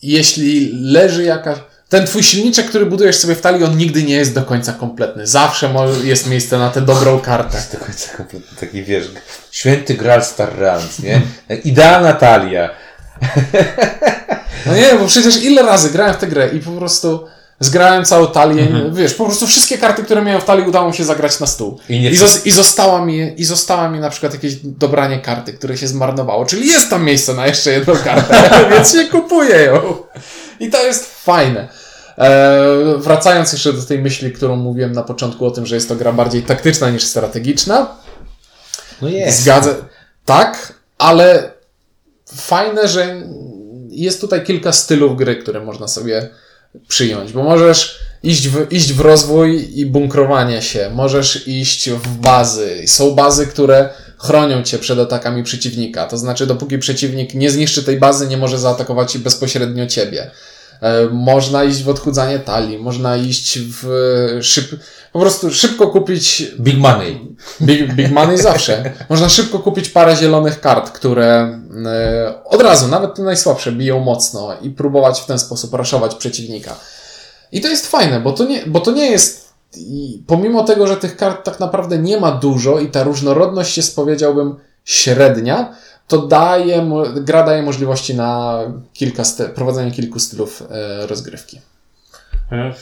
jeśli 0.02 0.72
leży 0.74 1.24
jakaś. 1.24 1.58
Ten 1.90 2.06
twój 2.08 2.24
silniczek, 2.24 2.66
który 2.70 2.86
budujesz 2.86 3.16
sobie 3.16 3.36
w 3.36 3.42
talii, 3.42 3.64
on 3.64 3.78
nigdy 3.78 4.04
nie 4.04 4.16
jest 4.16 4.34
do 4.36 4.44
końca 4.44 4.74
kompletny. 4.74 5.28
Zawsze 5.28 5.74
jest 6.04 6.28
miejsce 6.28 6.58
na 6.58 6.70
tę 6.70 6.82
dobrą 6.82 7.20
kartę. 7.30 7.58
do 7.74 7.86
końca 7.86 8.18
kompletnie 8.18 8.58
taki, 8.60 8.84
wiesz, 8.84 9.06
święty 9.52 9.94
Graal 9.94 10.24
Star 10.24 10.58
Realms, 10.60 11.00
nie? 11.00 11.22
Idealna 11.64 12.14
talia. 12.14 12.70
No 14.66 14.76
nie, 14.76 14.96
bo 15.00 15.06
przecież 15.08 15.44
ile 15.44 15.62
razy 15.64 15.90
grałem 15.90 16.14
w 16.14 16.18
tę 16.18 16.28
grę 16.28 16.50
i 16.54 16.60
po 16.60 16.72
prostu 16.72 17.26
zgrałem 17.60 18.06
całą 18.06 18.28
talię, 18.28 18.68
wiesz, 18.94 19.14
po 19.14 19.26
prostu 19.26 19.48
wszystkie 19.48 19.78
karty, 19.78 20.04
które 20.04 20.22
miałem 20.22 20.42
w 20.42 20.46
talii 20.46 20.66
udało 20.68 20.88
mi 20.90 20.96
się 20.96 21.04
zagrać 21.04 21.40
na 21.40 21.48
stół. 21.48 21.80
I 21.90 22.00
nie 22.00 22.10
I, 22.10 22.18
zos- 22.18 22.42
i, 22.48 22.52
została 22.52 23.06
mi, 23.06 23.34
I 23.42 23.46
została 23.46 23.90
mi 23.90 24.00
na 24.00 24.10
przykład 24.10 24.34
jakieś 24.34 24.56
dobranie 24.64 25.20
karty, 25.20 25.54
które 25.54 25.78
się 25.78 25.88
zmarnowało, 25.88 26.46
czyli 26.46 26.68
jest 26.68 26.90
tam 26.90 27.04
miejsce 27.04 27.34
na 27.34 27.48
jeszcze 27.48 27.72
jedną 27.72 27.96
kartę, 27.96 28.50
więc 28.72 28.92
się 28.92 29.06
kupuję 29.06 29.56
ją. 29.56 29.96
I 30.60 30.70
to 30.70 30.86
jest 30.86 31.06
fajne. 31.24 31.68
E, 32.18 32.98
wracając 32.98 33.54
jeszcze 33.54 33.74
do 33.74 33.82
tej 33.82 34.00
myśli, 34.00 34.32
którą 34.32 34.56
mówiłem 34.56 34.92
na 34.92 35.04
początku 35.04 35.46
o 35.46 35.52
tym, 35.52 35.66
że 35.66 35.76
jest 35.76 35.90
to 35.90 35.96
gra 35.96 36.14
bardziej 36.14 36.44
taktyczna 36.44 36.90
niż 36.90 37.04
strategiczna, 37.04 37.96
No 39.02 39.10
jest. 39.10 39.42
Zgadzę. 39.42 39.76
Tak, 40.26 40.74
ale 40.98 41.52
fajne, 42.36 42.88
że 42.88 43.22
jest 43.90 44.22
tutaj 44.22 44.44
kilka 44.44 44.72
stylów 44.72 45.18
gry, 45.18 45.36
które 45.36 45.60
można 45.60 45.88
sobie 45.88 46.30
przyjąć, 46.88 47.34
bo 47.34 47.44
możesz 47.44 48.00
iść 48.24 48.48
w, 48.48 48.72
iść 48.72 48.94
w 48.94 49.00
rozwój 49.00 49.80
i 49.80 49.86
bunkrowanie 49.86 50.62
się, 50.62 50.90
możesz 50.94 51.48
iść 51.48 51.90
w 51.90 52.08
bazy. 52.08 52.84
Są 52.88 53.12
bazy, 53.12 53.48
które 53.48 53.90
chronią 54.20 54.64
cię 54.64 54.80
przed 54.80 55.00
atakami 55.00 55.44
przeciwnika, 55.44 56.06
to 56.06 56.18
znaczy 56.18 56.48
dopóki 56.48 56.78
przeciwnik 56.78 57.34
nie 57.34 57.52
zniszczy 57.52 57.84
tej 57.84 57.98
bazy, 58.00 58.28
nie 58.28 58.38
może 58.38 58.60
zaatakować 58.60 59.18
bezpośrednio 59.18 59.88
ciebie. 59.88 60.32
E, 60.82 61.06
Można 61.12 61.64
iść 61.64 61.84
w 61.84 61.90
odchudzanie 61.90 62.40
talii, 62.40 62.78
można 62.78 63.18
iść 63.18 63.60
w 63.60 63.88
szyb... 64.42 64.66
po 65.14 65.20
prostu 65.20 65.54
szybko 65.54 65.88
kupić 65.88 66.44
Big 66.60 66.78
money. 66.78 67.20
Big, 67.62 67.94
big 67.94 68.12
money 68.12 68.38
zawsze. 68.52 68.94
Można 69.10 69.30
szybko 69.30 69.60
kupić 69.60 69.90
parę 69.90 70.16
zielonych 70.16 70.62
kart, 70.62 70.92
które 70.92 71.60
e, 71.86 72.44
od 72.46 72.62
razu, 72.62 72.88
nawet 72.88 73.16
te 73.16 73.22
najsłabsze, 73.22 73.72
biją 73.72 74.00
mocno 74.00 74.50
i 74.62 74.70
próbować 74.70 75.22
w 75.22 75.26
ten 75.26 75.40
sposób 75.40 75.74
raszować 75.74 76.16
przeciwnika. 76.16 76.76
I 77.52 77.62
to 77.62 77.68
jest 77.68 77.88
fajne, 77.88 78.20
bo 78.20 78.32
to 78.32 78.46
nie, 78.46 78.64
bo 78.66 78.80
to 78.80 78.92
nie 78.92 79.12
jest. 79.12 79.49
I 79.78 80.24
pomimo 80.28 80.64
tego, 80.64 80.88
że 80.88 80.98
tych 80.98 81.18
kart 81.18 81.46
tak 81.46 81.60
naprawdę 81.60 81.98
nie 81.98 82.20
ma 82.20 82.32
dużo 82.32 82.80
i 82.80 82.88
ta 82.88 83.04
różnorodność 83.04 83.78
jest, 83.78 83.96
powiedziałbym, 83.96 84.56
średnia, 84.86 85.76
to 86.08 86.18
daje, 86.18 86.90
gra 87.16 87.44
daje 87.44 87.64
możliwości 87.64 88.16
na 88.16 88.60
kilka 88.94 89.24
sty- 89.24 89.50
prowadzenie 89.50 89.92
kilku 89.92 90.20
stylów 90.20 90.64
e, 90.72 91.08
rozgrywki. 91.08 91.62
E, 92.52 92.74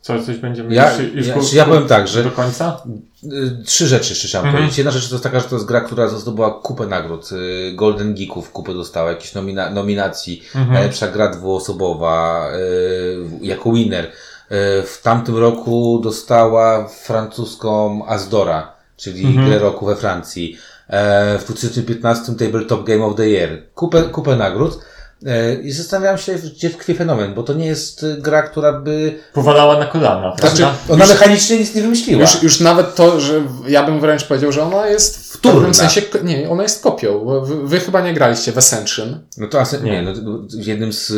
Co, 0.00 0.22
coś 0.22 0.36
będziemy 0.36 0.74
Ja- 0.74 0.92
już, 0.96 1.14
już 1.14 1.26
ja- 1.26 1.34
czy 1.50 1.56
ja 1.56 1.64
powiem 1.64 1.86
tak, 1.86 2.08
że- 2.08 2.24
Do 2.24 2.30
końca? 2.30 2.82
Y, 3.24 3.62
Trzy 3.64 3.86
rzeczy 3.86 4.10
jeszcze 4.12 4.28
chciałem 4.28 4.46
Mhm. 4.46 4.62
powiedzieć. 4.62 4.78
Jedna 4.78 4.90
rzecz 4.92 5.08
to 5.08 5.14
jest 5.14 5.22
taka, 5.24 5.40
że 5.40 5.48
to 5.48 5.54
jest 5.56 5.66
gra, 5.66 5.80
która 5.80 6.08
zdobyła 6.08 6.50
kupę 6.60 6.86
nagród. 6.86 7.30
Y, 7.32 7.72
Golden 7.76 8.14
Geeków 8.14 8.50
kupę 8.52 8.74
dostała, 8.74 9.10
jakieś 9.10 9.34
nomina- 9.34 9.70
nominacji. 9.70 10.42
Mhm. 10.54 10.72
Najlepsza 10.74 11.08
gra 11.08 11.28
dwuosobowa, 11.30 12.48
y, 12.56 13.46
jako 13.46 13.72
winner. 13.72 14.12
Y, 14.52 14.82
W 14.86 15.00
tamtym 15.02 15.36
roku 15.38 16.00
dostała 16.04 16.88
francuską 16.88 18.02
Azdora, 18.06 18.72
czyli 18.96 19.26
Mhm. 19.26 19.46
grę 19.48 19.58
roku 19.58 19.86
we 19.86 19.96
Francji. 19.96 20.56
E, 20.88 21.38
W 21.38 21.44
2015 21.44 22.34
Tabletop 22.34 22.84
Game 22.86 23.04
of 23.04 23.16
the 23.16 23.28
Year. 23.28 23.62
Kupę, 23.74 24.02
kupę 24.02 24.36
nagród. 24.36 24.78
E, 25.26 25.54
I 25.54 25.72
zastanawiam 25.72 26.18
się, 26.18 26.34
gdzie 26.34 26.70
tkwi 26.70 26.94
fenomen, 26.94 27.34
bo 27.34 27.42
to 27.42 27.52
nie 27.54 27.66
jest 27.66 28.06
gra, 28.18 28.42
która 28.42 28.72
by... 28.72 29.18
Powalała 29.32 29.78
na 29.78 29.86
kolana, 29.86 30.32
prawda? 30.38 30.56
Znaczy, 30.56 30.72
Ona 30.88 31.06
mechanicznie 31.06 31.58
nic 31.58 31.74
nie 31.74 31.82
wymyśliła. 31.82 32.20
Już, 32.20 32.42
już 32.42 32.60
nawet 32.60 32.94
to, 32.94 33.20
że 33.20 33.42
ja 33.68 33.82
bym 33.86 34.00
wręcz 34.00 34.24
powiedział, 34.24 34.52
że 34.52 34.62
ona 34.62 34.86
jest 34.86 35.16
w 35.16 35.32
Wtórna. 35.36 35.54
pewnym 35.58 35.74
sensie, 35.74 36.02
nie, 36.24 36.50
ona 36.50 36.62
jest 36.62 36.82
kopią. 36.82 37.40
Wy, 37.44 37.66
wy 37.68 37.80
chyba 37.80 38.00
nie 38.00 38.14
graliście 38.14 38.52
w 38.52 38.58
Ascension. 38.58 39.20
No 39.38 39.46
to 39.48 39.58
Ascen- 39.60 39.82
Nie. 39.82 40.02
no, 40.02 40.12
jednym 40.56 40.92
z, 40.92 41.12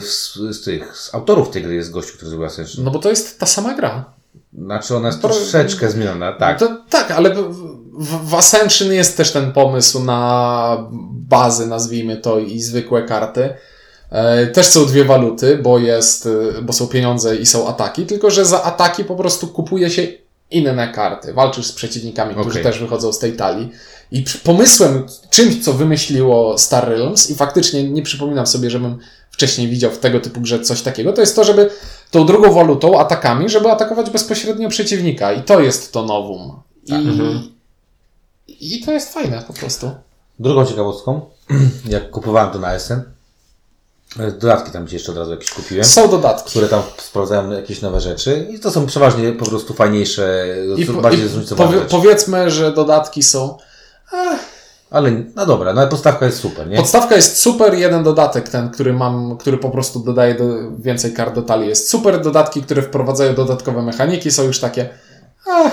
z, 0.00 0.34
z 0.34 0.64
tych, 0.64 0.96
z 0.96 1.14
autorów 1.14 1.50
tej 1.50 1.62
gry 1.62 1.74
jest 1.74 1.90
gościu, 1.90 2.12
który 2.16 2.28
zrobił 2.28 2.46
Ascension. 2.46 2.84
No 2.84 2.90
bo 2.90 2.98
to 2.98 3.10
jest 3.10 3.38
ta 3.40 3.46
sama 3.46 3.74
gra. 3.74 4.04
Znaczy 4.58 4.96
ona 4.96 5.08
jest 5.08 5.22
To- 5.22 5.28
troszeczkę 5.28 5.90
zmieniona, 5.90 6.32
tak. 6.32 6.58
To, 6.58 6.76
tak, 6.90 7.10
ale 7.10 7.34
w, 7.34 8.28
w, 8.28 8.34
Ascension 8.34 8.92
jest 8.92 9.16
też 9.16 9.32
ten 9.32 9.52
pomysł 9.52 10.04
na 10.04 10.76
bazy, 11.12 11.66
nazwijmy 11.66 12.16
to, 12.16 12.38
i 12.38 12.60
zwykłe 12.60 13.02
karty. 13.02 13.54
E, 14.10 14.46
Też 14.46 14.66
są 14.66 14.86
dwie 14.86 15.04
waluty, 15.04 15.58
bo 15.58 15.78
jest, 15.78 16.26
e, 16.58 16.62
bo 16.62 16.72
są 16.72 16.86
pieniądze 16.86 17.36
i 17.36 17.46
są 17.46 17.68
ataki, 17.68 18.06
tylko 18.06 18.30
że 18.30 18.44
za 18.44 18.62
ataki 18.62 19.04
po 19.04 19.16
prostu 19.16 19.48
kupuje 19.48 19.90
się 19.90 20.06
inne 20.50 20.92
karty. 20.92 21.32
Walczysz 21.32 21.66
z 21.66 21.72
przeciwnikami, 21.72 22.34
którzy 22.34 22.62
też 22.62 22.78
wychodzą 22.78 23.12
z 23.12 23.18
tej 23.18 23.36
talii. 23.36 23.70
I 24.12 24.24
pomysłem, 24.44 25.06
czymś, 25.30 25.64
co 25.64 25.72
wymyśliło 25.72 26.58
Star 26.58 26.88
Realms, 26.88 27.30
i 27.30 27.34
faktycznie 27.34 27.90
nie 27.90 28.02
przypominam 28.02 28.46
sobie, 28.46 28.70
żebym 28.70 28.98
wcześniej 29.30 29.68
widział 29.68 29.90
w 29.90 29.98
tego 29.98 30.20
typu 30.20 30.40
grze 30.40 30.60
coś 30.60 30.82
takiego, 30.82 31.12
to 31.12 31.20
jest 31.20 31.36
to, 31.36 31.44
żeby 31.44 31.70
tą 32.10 32.26
drugą 32.26 32.52
walutą, 32.52 33.00
atakami, 33.00 33.48
żeby 33.48 33.70
atakować 33.70 34.10
bezpośrednio 34.10 34.68
przeciwnika. 34.68 35.32
I 35.32 35.42
to 35.42 35.60
jest 35.60 35.92
to 35.92 36.04
nowum. 36.04 36.60
I, 36.86 36.94
Mhm. 36.94 37.48
I 38.48 38.80
to 38.80 38.92
jest 38.92 39.14
fajne 39.14 39.44
po 39.46 39.52
prostu. 39.52 39.90
Drugą 40.38 40.66
ciekawostką, 40.66 41.20
jak 41.88 42.10
kupowałem 42.10 42.52
to 42.52 42.58
na 42.58 42.78
SN, 42.78 43.00
dodatki 44.16 44.70
tam 44.70 44.82
gdzieś 44.84 44.92
jeszcze 44.92 45.12
od 45.12 45.18
razu 45.18 45.30
jakieś 45.30 45.50
kupiłem, 45.50 45.84
Są 45.84 46.08
dodatki. 46.08 46.50
które 46.50 46.68
tam 46.68 46.82
sprawdzają 46.98 47.50
jakieś 47.50 47.82
nowe 47.82 48.00
rzeczy 48.00 48.46
i 48.50 48.60
to 48.60 48.70
są 48.70 48.86
przeważnie 48.86 49.32
po 49.32 49.44
prostu 49.44 49.74
fajniejsze, 49.74 50.46
I, 50.76 50.84
bardziej 50.86 51.24
i 51.24 51.28
zróżnicowane 51.28 51.72
powie, 51.72 51.86
powiedzmy, 51.90 52.50
że 52.50 52.72
dodatki 52.72 53.22
są. 53.22 53.58
Ale 54.90 55.10
no 55.36 55.46
dobra, 55.46 55.72
no 55.72 55.80
ale 55.80 55.90
podstawka 55.90 56.26
jest 56.26 56.38
super, 56.38 56.68
nie? 56.68 56.76
Podstawka 56.76 57.14
jest 57.16 57.36
super, 57.38 57.74
jeden 57.74 58.02
dodatek, 58.02 58.48
ten, 58.48 58.70
który 58.70 58.92
mam, 58.92 59.36
który 59.38 59.58
po 59.58 59.70
prostu 59.70 60.00
dodaje 60.00 60.34
do, 60.34 60.44
więcej 60.78 61.12
kart 61.12 61.34
do 61.34 61.42
talii 61.42 61.68
jest 61.68 61.88
super. 61.90 62.20
Dodatki, 62.20 62.62
które 62.62 62.82
wprowadzają 62.82 63.34
dodatkowe 63.34 63.82
mechaniki 63.82 64.30
są 64.30 64.42
już 64.42 64.60
takie. 64.60 64.88
Ah, 65.46 65.70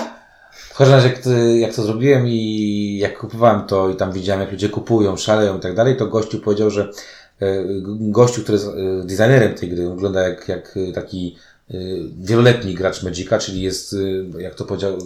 W 0.70 0.76
każdym 0.76 0.96
razie, 0.96 1.08
jak, 1.08 1.18
jak 1.58 1.74
to 1.74 1.82
zrobiłem 1.82 2.28
i 2.28 2.98
jak 3.00 3.18
kupowałem 3.18 3.66
to 3.66 3.88
i 3.88 3.96
tam 3.96 4.12
widziałem, 4.12 4.40
jak 4.40 4.52
ludzie 4.52 4.68
kupują, 4.68 5.16
szaleją 5.16 5.58
i 5.58 5.60
tak 5.60 5.74
dalej, 5.74 5.96
to 5.96 6.06
gościu 6.06 6.38
powiedział, 6.40 6.70
że 6.70 6.82
e, 6.82 6.86
gościu, 8.00 8.42
który 8.42 8.58
jest 8.58 8.68
e, 8.68 9.06
designerem 9.06 9.54
tej 9.54 9.68
gry, 9.68 9.88
wygląda 9.88 10.28
jak, 10.28 10.48
jak 10.48 10.74
e, 10.76 10.92
taki 10.92 11.36
e, 11.70 11.74
wieloletni 12.20 12.74
gracz 12.74 13.02
Magica, 13.02 13.38
czyli 13.38 13.62
jest, 13.62 13.96
e, 14.38 14.42
jak 14.42 14.54
to 14.54 14.64
powiedział 14.64 14.92
e, 14.92 14.96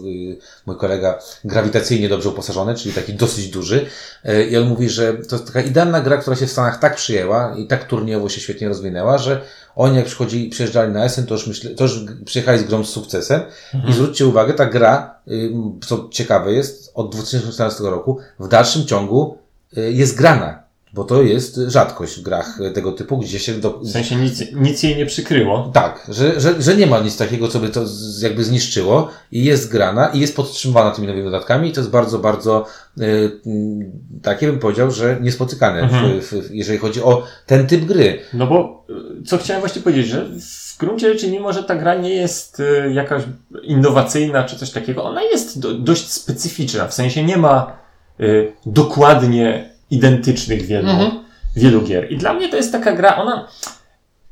mój 0.67 0.77
kolega, 0.77 1.19
grawitacyjnie 1.45 2.09
dobrze 2.09 2.29
uposażony, 2.29 2.75
czyli 2.75 2.95
taki 2.95 3.15
dosyć 3.15 3.49
duży. 3.49 3.87
E, 4.25 4.47
I 4.47 4.57
on 4.57 4.69
mówi, 4.69 4.89
że 4.89 5.15
to 5.15 5.37
jest 5.37 5.47
taka 5.47 5.61
idealna 5.61 6.01
gra, 6.01 6.17
która 6.17 6.37
się 6.37 6.47
w 6.47 6.53
Stanach 6.53 6.79
tak 6.79 6.97
przyjęła 6.97 7.57
i 7.59 7.67
tak 7.67 7.85
turniejowo 7.85 8.29
się 8.29 8.41
świetnie 8.41 8.69
rozwinęła, 8.69 9.19
że 9.19 9.41
oni 9.77 9.97
jak 9.97 10.07
przychodzi, 10.07 10.49
przyjeżdżali 10.49 10.93
na 10.93 11.09
SN, 11.09 11.27
to 11.27 11.35
już, 11.35 11.47
myślę, 11.47 11.71
to 11.71 11.85
już 11.85 12.01
przyjechali 12.25 12.59
z 12.59 12.65
grą 12.65 12.85
z 12.85 12.91
sukcesem. 12.91 13.41
I 13.89 13.93
zwróćcie 13.93 14.27
uwagę, 14.27 14.55
ta 14.55 14.67
gra, 14.67 15.15
y, 15.29 15.51
co 15.87 16.09
ciekawe 16.11 16.53
jest, 16.53 16.91
od 16.95 17.13
2014 17.13 17.85
roku 17.85 18.19
w 18.41 18.49
dalszym 18.49 18.87
ciągu 18.87 19.39
y, 19.79 19.93
jest 19.93 20.17
grana. 20.17 20.66
Bo 20.97 21.05
to 21.05 21.23
jest 21.23 21.61
rzadkość 21.67 22.19
w 22.19 22.23
grach 22.23 22.59
tego 22.75 22.93
typu, 22.93 23.19
gdzie 23.19 23.39
się 23.39 23.53
do, 23.53 23.79
W 23.79 23.91
sensie 23.91 24.17
nic, 24.17 24.43
nic 24.55 24.83
jej 24.83 24.97
nie 24.97 25.07
przykryło. 25.07 25.71
tak, 25.75 26.07
że, 26.09 26.41
że, 26.41 26.63
że 26.63 26.77
nie 26.77 26.87
ma 26.87 26.99
nic 26.99 27.17
takiego, 27.17 27.49
co 27.49 27.59
by 27.59 27.69
to 27.69 27.85
jakby 28.23 28.45
zniszczyło 28.45 29.09
i 29.33 29.45
jest 29.45 29.71
grana 29.73 30.09
i 30.09 30.21
jest 30.21 30.37
podtrzymywana 30.37 30.91
tymi 30.91 31.07
nowymi 31.07 31.25
dodatkami 31.25 31.69
i 31.69 31.73
to 31.73 31.81
jest 31.81 31.91
bardzo, 31.91 32.19
bardzo 32.19 32.67
y, 33.01 33.31
mm, 33.47 33.91
takie 34.23 34.47
bym 34.47 34.59
powiedział, 34.59 34.91
że 34.91 35.19
niespotykane, 35.21 35.81
Mhm. 35.81 36.21
w, 36.21 36.25
w, 36.33 36.55
jeżeli 36.55 36.79
chodzi 36.79 37.03
o 37.03 37.23
ten 37.47 37.67
typ 37.67 37.85
gry. 37.85 38.19
No 38.35 38.47
bo 38.47 38.85
y, 39.21 39.23
co 39.27 39.39
chciałem 39.39 39.61
właśnie 39.61 39.83
powiedzieć, 39.83 40.07
że 40.09 40.25
w 40.25 40.79
gruncie 40.79 41.13
rzeczy, 41.13 41.31
mimo 41.31 41.53
że 41.53 41.63
ta 41.65 41.75
gra 41.77 41.95
nie 41.95 42.15
jest 42.15 42.61
y, 42.61 42.93
jakaś 42.93 43.23
innowacyjna 43.63 44.45
czy 44.45 44.57
coś 44.57 44.71
takiego, 44.71 45.05
ona 45.05 45.23
jest 45.23 45.61
do, 45.61 45.75
dość 45.75 46.11
specyficzna. 46.13 46.87
W 46.89 46.95
sensie 46.95 47.25
nie 47.25 47.37
ma 47.37 47.73
y, 48.21 48.53
dokładnie 48.67 49.76
identycznych 49.91 50.63
wielu, 50.67 50.91
Mhm. 50.91 51.11
wielu 51.57 51.83
gier. 51.83 52.13
I 52.13 52.17
dla 52.17 52.33
mnie 52.35 52.49
to 52.49 52.57
jest 52.57 52.73
taka 52.73 52.93
gra, 52.93 53.17
ona, 53.17 53.49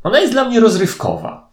ona 0.03 0.21
jest 0.21 0.33
dla 0.33 0.45
mnie 0.45 0.61
rozrywkowa. 0.61 1.49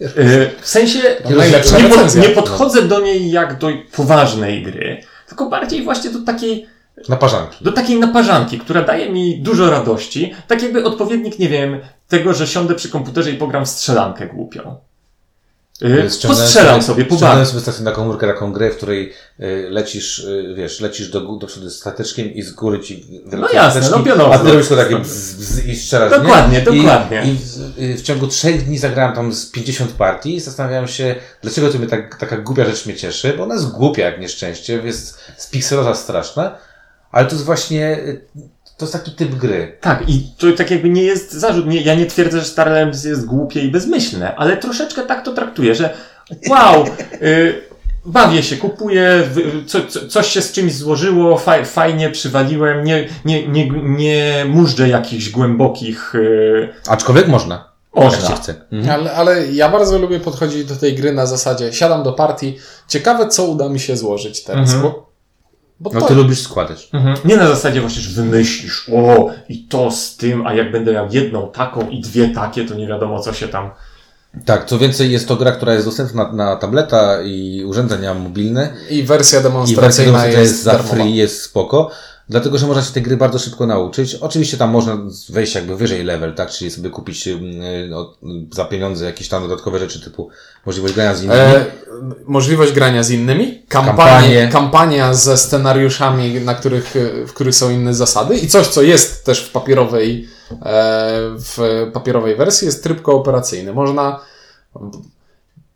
Y, 0.00 0.50
w 0.60 0.68
sensie 0.68 0.98
nie, 1.30 1.88
pod, 1.88 2.14
nie 2.16 2.28
podchodzę 2.28 2.82
do 2.82 3.00
niej 3.00 3.30
jak 3.30 3.58
do 3.58 3.68
poważnej 3.96 4.62
gry, 4.62 5.02
tylko 5.28 5.48
bardziej 5.50 5.82
właśnie 5.84 6.10
do 6.10 6.18
takiej 6.18 6.66
Naparzanki. 7.08 7.64
do 7.64 7.72
takiej 7.72 7.98
naparzanki, 8.00 8.58
która 8.58 8.82
daje 8.82 9.10
mi 9.12 9.38
dużo 9.42 9.70
radości, 9.70 10.34
tak 10.48 10.62
jakby 10.62 10.84
odpowiednik, 10.84 11.38
nie 11.38 11.48
wiem, 11.48 11.80
tego, 12.08 12.34
że 12.34 12.46
siądę 12.46 12.74
przy 12.74 12.88
komputerze 12.88 13.30
i 13.30 13.34
pogram 13.36 13.64
w 13.64 13.68
strzelankę 13.68 14.26
głupią. 14.26 14.76
Yy, 15.80 16.28
postrzelam 16.28 16.82
sobie, 16.82 17.04
pobawię. 17.04 17.46
sobie 17.46 17.60
stację 17.60 17.84
na 17.84 17.92
komórkę 17.92 18.26
taką 18.26 18.52
grę, 18.52 18.70
w 18.70 18.76
której 18.76 19.12
y, 19.40 19.66
lecisz, 19.70 20.18
y, 20.18 20.54
wiesz, 20.56 20.80
lecisz 20.80 21.08
do, 21.08 21.20
do 21.20 21.46
przodu 21.46 21.70
stateczkiem 21.70 22.34
i 22.34 22.42
z 22.42 22.52
góry 22.52 22.80
ci 22.80 23.22
wylatują 23.26 23.62
jasne, 23.62 23.82
stateczki, 23.82 23.98
no 23.98 24.04
pionowo. 24.04 24.34
A 24.34 24.38
ty 24.38 24.52
robisz 24.52 24.68
to 24.68 24.76
takie 24.76 24.96
bzz, 24.96 25.34
bzz, 25.34 25.66
i 25.66 25.76
strzelasz, 25.76 26.10
Dokładnie, 26.10 26.58
nie? 26.58 26.64
dokładnie. 26.64 27.22
I, 27.24 27.28
i 27.28 27.36
w, 27.36 27.78
y, 27.78 27.96
w 27.96 28.02
ciągu 28.02 28.26
trzech 28.26 28.64
dni 28.64 28.78
zagrałem 28.78 29.14
tam 29.14 29.32
z 29.32 29.50
50 29.50 29.92
partii 29.92 30.36
i 30.36 30.40
zastanawiałem 30.40 30.88
się, 30.88 31.14
dlaczego 31.42 31.68
to 31.68 31.78
mnie 31.78 31.86
tak, 31.86 32.18
taka 32.18 32.36
głupia 32.36 32.64
rzecz 32.64 32.86
mnie 32.86 32.94
cieszy, 32.94 33.34
bo 33.36 33.42
ona 33.42 33.54
jest 33.54 33.70
głupia 33.70 34.04
jak 34.04 34.20
nieszczęście, 34.20 34.82
jest 34.84 35.18
spikselowa 35.36 35.94
straszna, 35.94 36.58
ale 37.10 37.26
to 37.26 37.32
jest 37.32 37.44
właśnie, 37.44 37.98
to 38.80 38.84
jest 38.84 38.92
taki 38.92 39.10
typ 39.10 39.34
gry. 39.34 39.76
Tak, 39.80 40.08
i 40.08 40.22
to 40.38 40.52
tak 40.52 40.70
jakby 40.70 40.88
nie 40.90 41.02
jest 41.02 41.32
zarzut. 41.32 41.66
Nie, 41.66 41.80
ja 41.80 41.94
nie 41.94 42.06
twierdzę, 42.06 42.38
że 42.38 42.44
Star 42.44 42.68
Realms 42.68 43.04
jest 43.04 43.26
głupie 43.26 43.60
i 43.60 43.70
bezmyślne, 43.70 44.36
ale 44.36 44.56
troszeczkę 44.56 45.02
tak 45.02 45.24
to 45.24 45.32
traktuję, 45.32 45.74
że 45.74 45.94
wow, 46.48 46.84
yy, 47.20 47.60
bawię 48.04 48.42
się, 48.42 48.56
kupuję, 48.56 49.22
co, 49.66 49.78
co, 49.84 50.08
coś 50.08 50.26
się 50.26 50.42
z 50.42 50.52
czymś 50.52 50.74
złożyło, 50.74 51.38
faj, 51.38 51.64
fajnie 51.64 52.10
przywaliłem, 52.10 52.84
nie, 52.84 53.08
nie, 53.24 53.48
nie, 53.48 53.70
nie 53.82 54.44
mużdżę 54.48 54.88
jakichś 54.88 55.30
głębokich... 55.30 56.12
Yy, 56.14 56.68
Aczkolwiek 56.88 57.28
można, 57.28 57.72
można. 57.94 58.28
się 58.28 58.34
chce. 58.34 58.54
Mhm. 58.72 59.00
Ale, 59.00 59.12
ale 59.12 59.46
ja 59.46 59.68
bardzo 59.68 59.98
lubię 59.98 60.20
podchodzić 60.20 60.64
do 60.64 60.76
tej 60.76 60.94
gry 60.94 61.12
na 61.12 61.26
zasadzie 61.26 61.72
siadam 61.72 62.02
do 62.02 62.12
partii, 62.12 62.58
ciekawe 62.88 63.28
co 63.28 63.44
uda 63.44 63.68
mi 63.68 63.80
się 63.80 63.96
złożyć 63.96 64.44
teraz, 64.44 64.72
Mhm. 64.74 64.82
bo, 64.82 65.09
bo 65.80 65.90
No 65.94 66.00
to, 66.00 66.06
ty 66.06 66.14
lubisz 66.14 66.42
składać. 66.42 66.88
Mhm. 66.92 67.16
Nie 67.24 67.36
na 67.36 67.48
zasadzie 67.48 67.80
właśnie, 67.80 68.02
że 68.02 68.22
wymyślisz, 68.22 68.90
o, 68.94 69.30
i 69.48 69.64
to 69.64 69.90
z 69.90 70.16
tym, 70.16 70.46
a 70.46 70.54
jak 70.54 70.72
będę 70.72 70.92
miał 70.92 71.06
jedną 71.10 71.48
taką 71.48 71.88
i 71.88 72.00
dwie 72.00 72.28
takie, 72.28 72.64
to 72.64 72.74
nie 72.74 72.86
wiadomo, 72.86 73.20
co 73.20 73.32
się 73.32 73.48
tam. 73.48 73.70
Tak, 74.44 74.64
co 74.64 74.78
więcej, 74.78 75.12
jest 75.12 75.28
to 75.28 75.36
gra, 75.36 75.52
która 75.52 75.74
jest 75.74 75.86
dostępna 75.86 76.32
na 76.32 76.56
tableta 76.56 77.22
i 77.22 77.64
urządzenia 77.66 78.14
mobilne. 78.14 78.72
i 78.90 79.02
wersja 79.02 79.02
I 79.02 79.06
wersja 79.06 79.40
demonstracyjna 79.42 80.06
demonstracyjna 80.12 80.40
jest, 80.40 80.52
jest 80.52 80.62
za 80.62 80.72
darmowa. 80.72 80.94
free, 80.94 81.14
jest 81.14 81.42
spoko. 81.42 81.90
Dlatego, 82.30 82.58
że 82.58 82.66
można 82.66 82.82
się 82.82 82.92
tej 82.92 83.02
gry 83.02 83.16
bardzo 83.16 83.38
szybko 83.38 83.66
nauczyć. 83.66 84.14
Oczywiście 84.14 84.56
tam 84.56 84.70
można 84.70 84.98
wejść 85.28 85.54
jakby 85.54 85.76
wyżej 85.76 86.04
level, 86.04 86.34
tak? 86.34 86.50
Czyli 86.50 86.70
sobie 86.70 86.90
kupić 86.90 87.28
no, 87.88 88.14
za 88.52 88.64
pieniądze 88.64 89.04
jakieś 89.04 89.28
tam 89.28 89.42
dodatkowe 89.42 89.78
rzeczy 89.78 90.00
typu 90.00 90.28
możliwość 90.66 90.94
grania 90.94 91.14
z 91.14 91.22
innymi. 91.22 91.40
E, 91.40 91.66
możliwość 92.24 92.72
grania 92.72 93.02
z 93.02 93.10
innymi, 93.10 93.62
kampanie, 93.68 94.48
kampania 94.52 95.14
ze 95.14 95.38
scenariuszami, 95.38 96.40
na 96.40 96.54
których, 96.54 96.96
e, 96.96 97.26
w 97.26 97.32
których 97.32 97.54
są 97.54 97.70
inne 97.70 97.94
zasady 97.94 98.36
i 98.36 98.48
coś, 98.48 98.66
co 98.66 98.82
jest 98.82 99.24
też 99.24 99.44
w 99.44 99.52
papierowej, 99.52 100.28
e, 100.50 100.56
w 101.38 101.86
papierowej 101.92 102.36
wersji, 102.36 102.66
jest 102.66 102.82
tryb 102.82 103.02
kooperacyjny. 103.02 103.72
Można, 103.72 104.20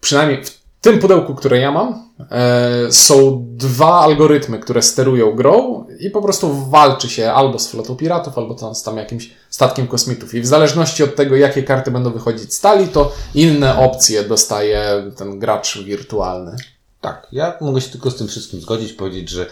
przynajmniej 0.01 0.45
w 0.45 0.64
tym 0.85 0.99
pudełku, 0.99 1.35
które 1.35 1.59
ja 1.59 1.73
mam, 1.73 2.11
e, 2.31 2.93
są 2.93 3.45
dwa 3.51 4.01
algorytmy, 4.01 4.59
które 4.59 4.83
sterują 4.83 5.33
grą 5.33 5.87
i 6.01 6.11
po 6.11 6.23
prostu 6.23 6.71
walczy 6.71 7.09
się 7.09 7.33
albo 7.33 7.59
z 7.59 7.69
flotą 7.69 7.97
piratów, 7.97 8.39
albo 8.39 8.55
tam 8.55 8.75
z 8.75 8.83
tam 8.83 8.97
jakimś 8.97 9.31
statkiem 9.51 9.87
kosmitów. 9.87 10.35
I 10.35 10.41
w 10.41 10.47
zależności 10.47 11.03
od 11.03 11.17
tego, 11.17 11.37
jakie 11.37 11.63
karty 11.63 11.91
będą 11.91 12.11
wychodzić 12.11 12.55
z 12.55 12.61
to 12.93 13.13
inne 13.35 13.79
opcje 13.79 14.23
dostaje 14.23 15.11
ten 15.17 15.39
gracz 15.39 15.79
wirtualny. 15.79 16.57
Tak, 17.01 17.27
ja 17.33 17.57
mogę 17.61 17.81
się 17.81 17.91
tylko 17.91 18.11
z 18.11 18.17
tym 18.17 18.29
wszystkim 18.29 18.61
zgodzić, 18.61 18.93
powiedzieć, 18.93 19.29
że 19.29 19.47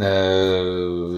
e, 0.00 0.12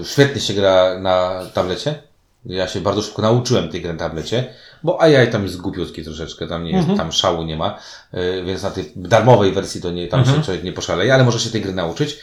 świetnie 0.05 0.41
się 0.41 0.55
gra 0.55 0.99
na 1.01 1.43
tablecie. 1.55 2.03
Ja 2.45 2.69
się 2.69 2.81
bardzo 2.81 3.03
szybko 3.03 3.23
nauczyłem 3.23 3.69
tej 3.69 3.83
gry 3.83 3.93
na 3.93 3.99
tablecie, 3.99 4.55
bo 4.83 5.01
AI 5.01 5.31
tam 5.31 5.43
jest 5.43 5.57
głupiutki 5.57 6.05
troszeczkę, 6.05 6.47
tam 6.47 6.65
nie 6.65 6.71
jest, 6.71 6.89
tam 6.97 7.13
szału 7.13 7.43
nie 7.45 7.57
ma, 7.57 7.79
e, 8.13 8.43
więc 8.43 8.63
na 8.63 8.71
tej 8.71 8.93
darmowej 8.97 9.53
wersji 9.53 9.81
to 9.81 9.91
nie, 9.91 10.09
tam 10.09 10.25
się 10.25 10.43
człowiek 10.43 10.65
nie 10.65 10.73
poszaleje, 10.73 11.15
ale 11.15 11.25
może 11.25 11.41
się 11.41 11.51
tej 11.51 11.61
gry 11.61 11.73
nauczyć. 11.73 12.19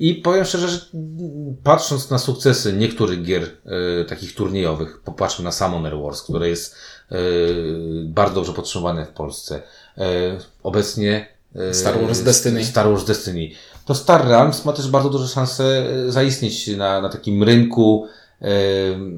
I 0.00 0.14
powiem 0.14 0.44
szczerze, 0.44 0.68
że 0.68 0.78
patrząc 1.62 2.10
na 2.10 2.18
sukcesy 2.18 2.72
niektórych 2.72 3.22
gier 3.22 3.42
e, 3.42 4.04
takich 4.04 4.34
turniejowych, 4.34 5.00
popatrzmy 5.04 5.44
na 5.44 5.52
Summoner 5.52 5.98
Wars, 5.98 6.22
które 6.22 6.48
jest 6.48 6.76
e, 7.12 7.16
bardzo 8.04 8.34
dobrze 8.34 8.52
podtrzymywane 8.52 9.06
w 9.06 9.08
Polsce. 9.08 9.62
E, 9.98 10.02
obecnie 10.62 11.26
e, 11.54 11.74
Star 11.74 12.00
Wars 12.00 12.20
Destiny. 12.20 12.64
Star 12.64 12.88
Wars 12.88 13.04
Destiny. 13.04 13.50
To 13.84 13.94
Star 13.94 14.28
Realms 14.28 14.64
ma 14.64 14.72
też 14.72 14.88
bardzo 14.88 15.10
duże 15.10 15.28
szanse 15.28 15.64
e, 15.64 16.12
zaistnieć 16.12 16.66
na, 16.66 17.00
na 17.00 17.08
takim 17.08 17.42
rynku, 17.42 18.08
e, 18.42 18.48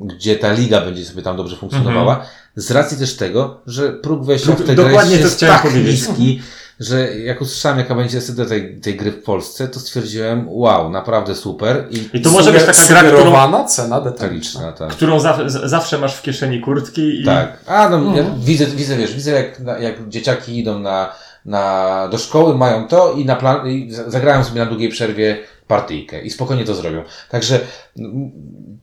gdzie 0.04 0.36
ta 0.36 0.52
liga 0.52 0.80
będzie 0.80 1.04
sobie 1.04 1.22
tam 1.22 1.36
dobrze 1.36 1.56
funkcjonowała. 1.56 2.26
Z 2.56 2.70
racji 2.70 2.96
też 2.98 3.16
tego, 3.16 3.60
że 3.66 3.92
próg 3.92 4.24
wejścia 4.24 4.52
w 4.52 4.56
tę 4.56 4.74
grę 4.74 4.84
Dokładnie 4.84 5.16
to 5.18 5.24
jest 5.24 5.40
tak 5.40 5.62
powiedzieć. 5.62 6.08
niski, 6.08 6.42
że 6.80 7.18
jak 7.18 7.40
usłyszałem, 7.40 7.78
jaka 7.78 7.94
będzie 7.94 8.18
estyka 8.18 8.44
tej, 8.44 8.80
tej 8.80 8.96
gry 8.96 9.12
w 9.12 9.22
Polsce, 9.22 9.68
to 9.68 9.80
stwierdziłem, 9.80 10.44
wow, 10.48 10.90
naprawdę 10.90 11.34
super 11.34 11.86
i 11.90 12.16
I 12.18 12.20
to 12.20 12.30
może 12.30 12.52
być 12.52 12.64
taka 12.64 12.86
gra, 12.86 13.02
którą, 13.02 13.64
cena 13.66 14.00
detaliczna. 14.00 14.72
tak. 14.72 14.90
którą 14.90 15.20
za, 15.20 15.38
zawsze 15.46 15.98
masz 15.98 16.14
w 16.14 16.22
kieszeni 16.22 16.60
kurtki 16.60 17.20
i 17.20 17.24
Tak. 17.24 17.64
A 17.66 17.88
no, 17.88 18.16
ja 18.16 18.24
widzę, 18.38 18.66
widzę, 18.66 18.96
wiesz, 18.96 19.14
widzę 19.14 19.30
jak, 19.30 19.60
jak 19.80 20.08
dzieciaki 20.08 20.58
idą 20.58 20.78
na, 20.78 21.12
na, 21.44 22.08
do 22.08 22.18
szkoły, 22.18 22.54
mają 22.56 22.88
to 22.88 23.12
i 23.12 23.24
na 23.24 23.36
plan, 23.36 23.68
i 23.68 23.92
za- 23.92 24.10
zagrają 24.10 24.44
sobie 24.44 24.60
na 24.60 24.66
długiej 24.66 24.88
przerwie 24.88 25.38
partyjkę 25.66 26.22
i 26.22 26.30
spokojnie 26.30 26.64
to 26.64 26.74
zrobią. 26.74 27.02
Także 27.30 27.60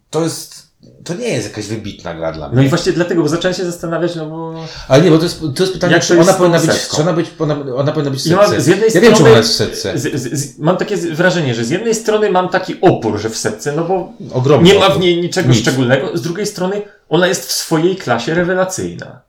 to 0.10 0.22
jest, 0.24 0.67
to 1.04 1.14
nie 1.14 1.28
jest 1.30 1.48
jakaś 1.50 1.68
wybitna 1.68 2.14
gra 2.14 2.32
dla 2.32 2.48
mnie. 2.48 2.56
No 2.56 2.62
i 2.62 2.70
właśnie 2.70 2.92
dlatego, 2.92 3.22
bo 3.22 3.28
zacząłem 3.28 3.56
się 3.56 3.66
zastanawiać, 3.66 4.16
no 4.16 4.26
bo 4.26 4.54
Ale 4.88 5.04
nie, 5.04 5.12
bo 5.12 5.18
to 5.18 5.24
jest, 5.24 5.40
to 5.56 5.64
jest 5.64 5.74
pytanie, 5.74 5.94
Jak 5.94 6.02
to 6.02 6.08
czy 6.08 6.16
jest 6.16 6.30
ona 6.30 6.38
powinna 6.38 6.60
być, 6.60 6.88
czy 6.96 7.02
ona, 7.02 7.14
być, 7.14 7.28
ona, 7.40 7.56
ona 7.76 7.92
powinna 7.92 8.12
być 8.12 8.20
w 8.20 8.24
setce. 8.24 8.62
z 8.62 8.68
jednej 8.68 8.90
ja 8.94 9.02
wiem, 9.02 9.12
czy 9.12 9.16
strony- 9.18 9.30
ona 9.32 9.38
jest 9.38 9.50
w 9.52 9.56
setce. 9.56 9.98
z, 10.00 10.22
z, 10.22 10.34
z, 10.40 10.60
mam 10.60 10.78
takie 10.78 10.98
wrażenie, 10.98 11.56
że 11.56 11.66
z 11.66 11.70
jednej 11.70 11.96
strony 11.96 12.32
mam 12.32 12.50
taki 12.50 12.76
opór, 12.82 13.20
że 13.20 13.30
w 13.30 13.38
setce, 13.38 13.72
no 13.72 13.84
bo 13.84 14.14
Ogromny. 14.34 14.74
nie 14.74 14.80
ma 14.80 14.90
w 14.90 15.00
niej 15.00 15.22
niczego 15.22 15.50
Nic. 15.50 15.58
szczególnego, 15.60 16.18
z 16.18 16.22
drugiej 16.22 16.46
strony 16.46 16.82
ona 17.10 17.28
jest 17.28 17.46
w 17.46 17.52
swojej 17.52 17.96
klasie 17.96 18.34
rewelacyjna. 18.34 19.22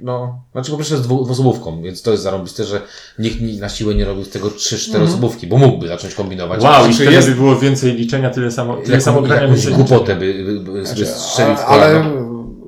No, 0.00 0.42
znaczy 0.52 0.70
po 0.70 0.76
pierwsze 0.76 0.94
jest 0.94 1.06
dwu- 1.06 1.24
dwuosobówką, 1.24 1.82
więc 1.82 2.02
to 2.02 2.10
jest 2.10 2.22
zarąbiste, 2.22 2.64
że 2.64 2.80
nikt 3.18 3.40
ni- 3.40 3.56
na 3.58 3.68
siłę 3.68 3.94
nie 3.94 4.04
robił 4.04 4.24
z 4.24 4.30
tego 4.30 4.50
trzy, 4.50 4.78
cztery 4.78 5.04
osobówki, 5.04 5.46
bo 5.46 5.56
mógłby 5.56 5.88
zacząć 5.88 6.14
kombinować. 6.14 6.62
Wow, 6.62 6.72
i 6.72 6.82
Znaczy 6.84 6.94
wtedy 6.94 7.12
jest- 7.12 7.28
by 7.28 7.34
było 7.34 7.56
więcej 7.56 7.92
liczenia, 7.92 8.30
tyle 8.30 8.50
samo, 8.50 8.76
tyle 8.76 9.00
samo 9.00 9.22
grania, 9.22 9.42
jakąś 9.42 9.66
głupotę 9.66 10.16
by, 10.16 10.34
by, 10.44 10.72
by 10.72 10.86
sobie 10.86 11.06
strzelił 11.06 11.56
w 11.56 11.60
Ale, 11.60 12.04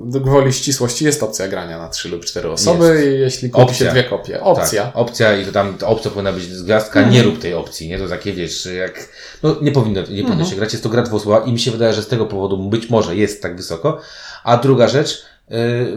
gwoli 0.05 0.53
ścisłości 0.53 1.05
jest 1.05 1.23
opcja 1.23 1.47
grania 1.47 1.77
na 1.79 1.89
trzy 1.89 2.09
lub 2.09 2.25
cztery 2.25 2.51
osoby, 2.51 3.17
jeśli 3.19 3.49
kupi 3.49 3.63
Opcja. 3.63 3.77
się 3.85 3.91
dwie 3.91 4.03
kopie. 4.03 4.41
Opcja. 4.41 4.83
Tak, 4.85 4.97
opcja 4.97 5.37
i 5.37 5.45
to 5.45 5.51
tam 5.51 5.73
ta 5.73 5.87
opcja 5.87 6.11
powinna 6.11 6.33
być 6.33 6.43
z 6.43 6.63
gwiazdka, 6.63 7.01
nie 7.09 7.23
rób 7.23 7.39
tej 7.39 7.53
opcji, 7.53 7.87
nie? 7.89 7.99
To 7.99 8.07
takie 8.07 8.33
wiesz, 8.33 8.65
jak, 8.77 9.09
no 9.43 9.55
nie 9.61 9.71
powinno, 9.71 10.01
nie 10.09 10.23
powinno 10.23 10.45
się 10.45 10.55
grać, 10.55 10.71
jest 10.71 10.83
to 10.83 10.89
gra 10.89 11.01
dwusłowa 11.03 11.45
i 11.45 11.51
mi 11.51 11.59
się 11.59 11.71
wydaje, 11.71 11.93
że 11.93 12.03
z 12.03 12.07
tego 12.07 12.25
powodu 12.25 12.57
być 12.69 12.89
może 12.89 13.15
jest 13.15 13.41
tak 13.41 13.55
wysoko. 13.57 13.99
A 14.43 14.57
druga 14.57 14.87
rzecz, 14.87 15.21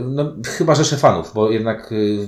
no 0.05 0.33
chyba 0.47 0.75
rzesze 0.75 0.97
fanów, 0.97 1.33
bo 1.35 1.51
jednak 1.51 1.91
yy, 1.91 2.27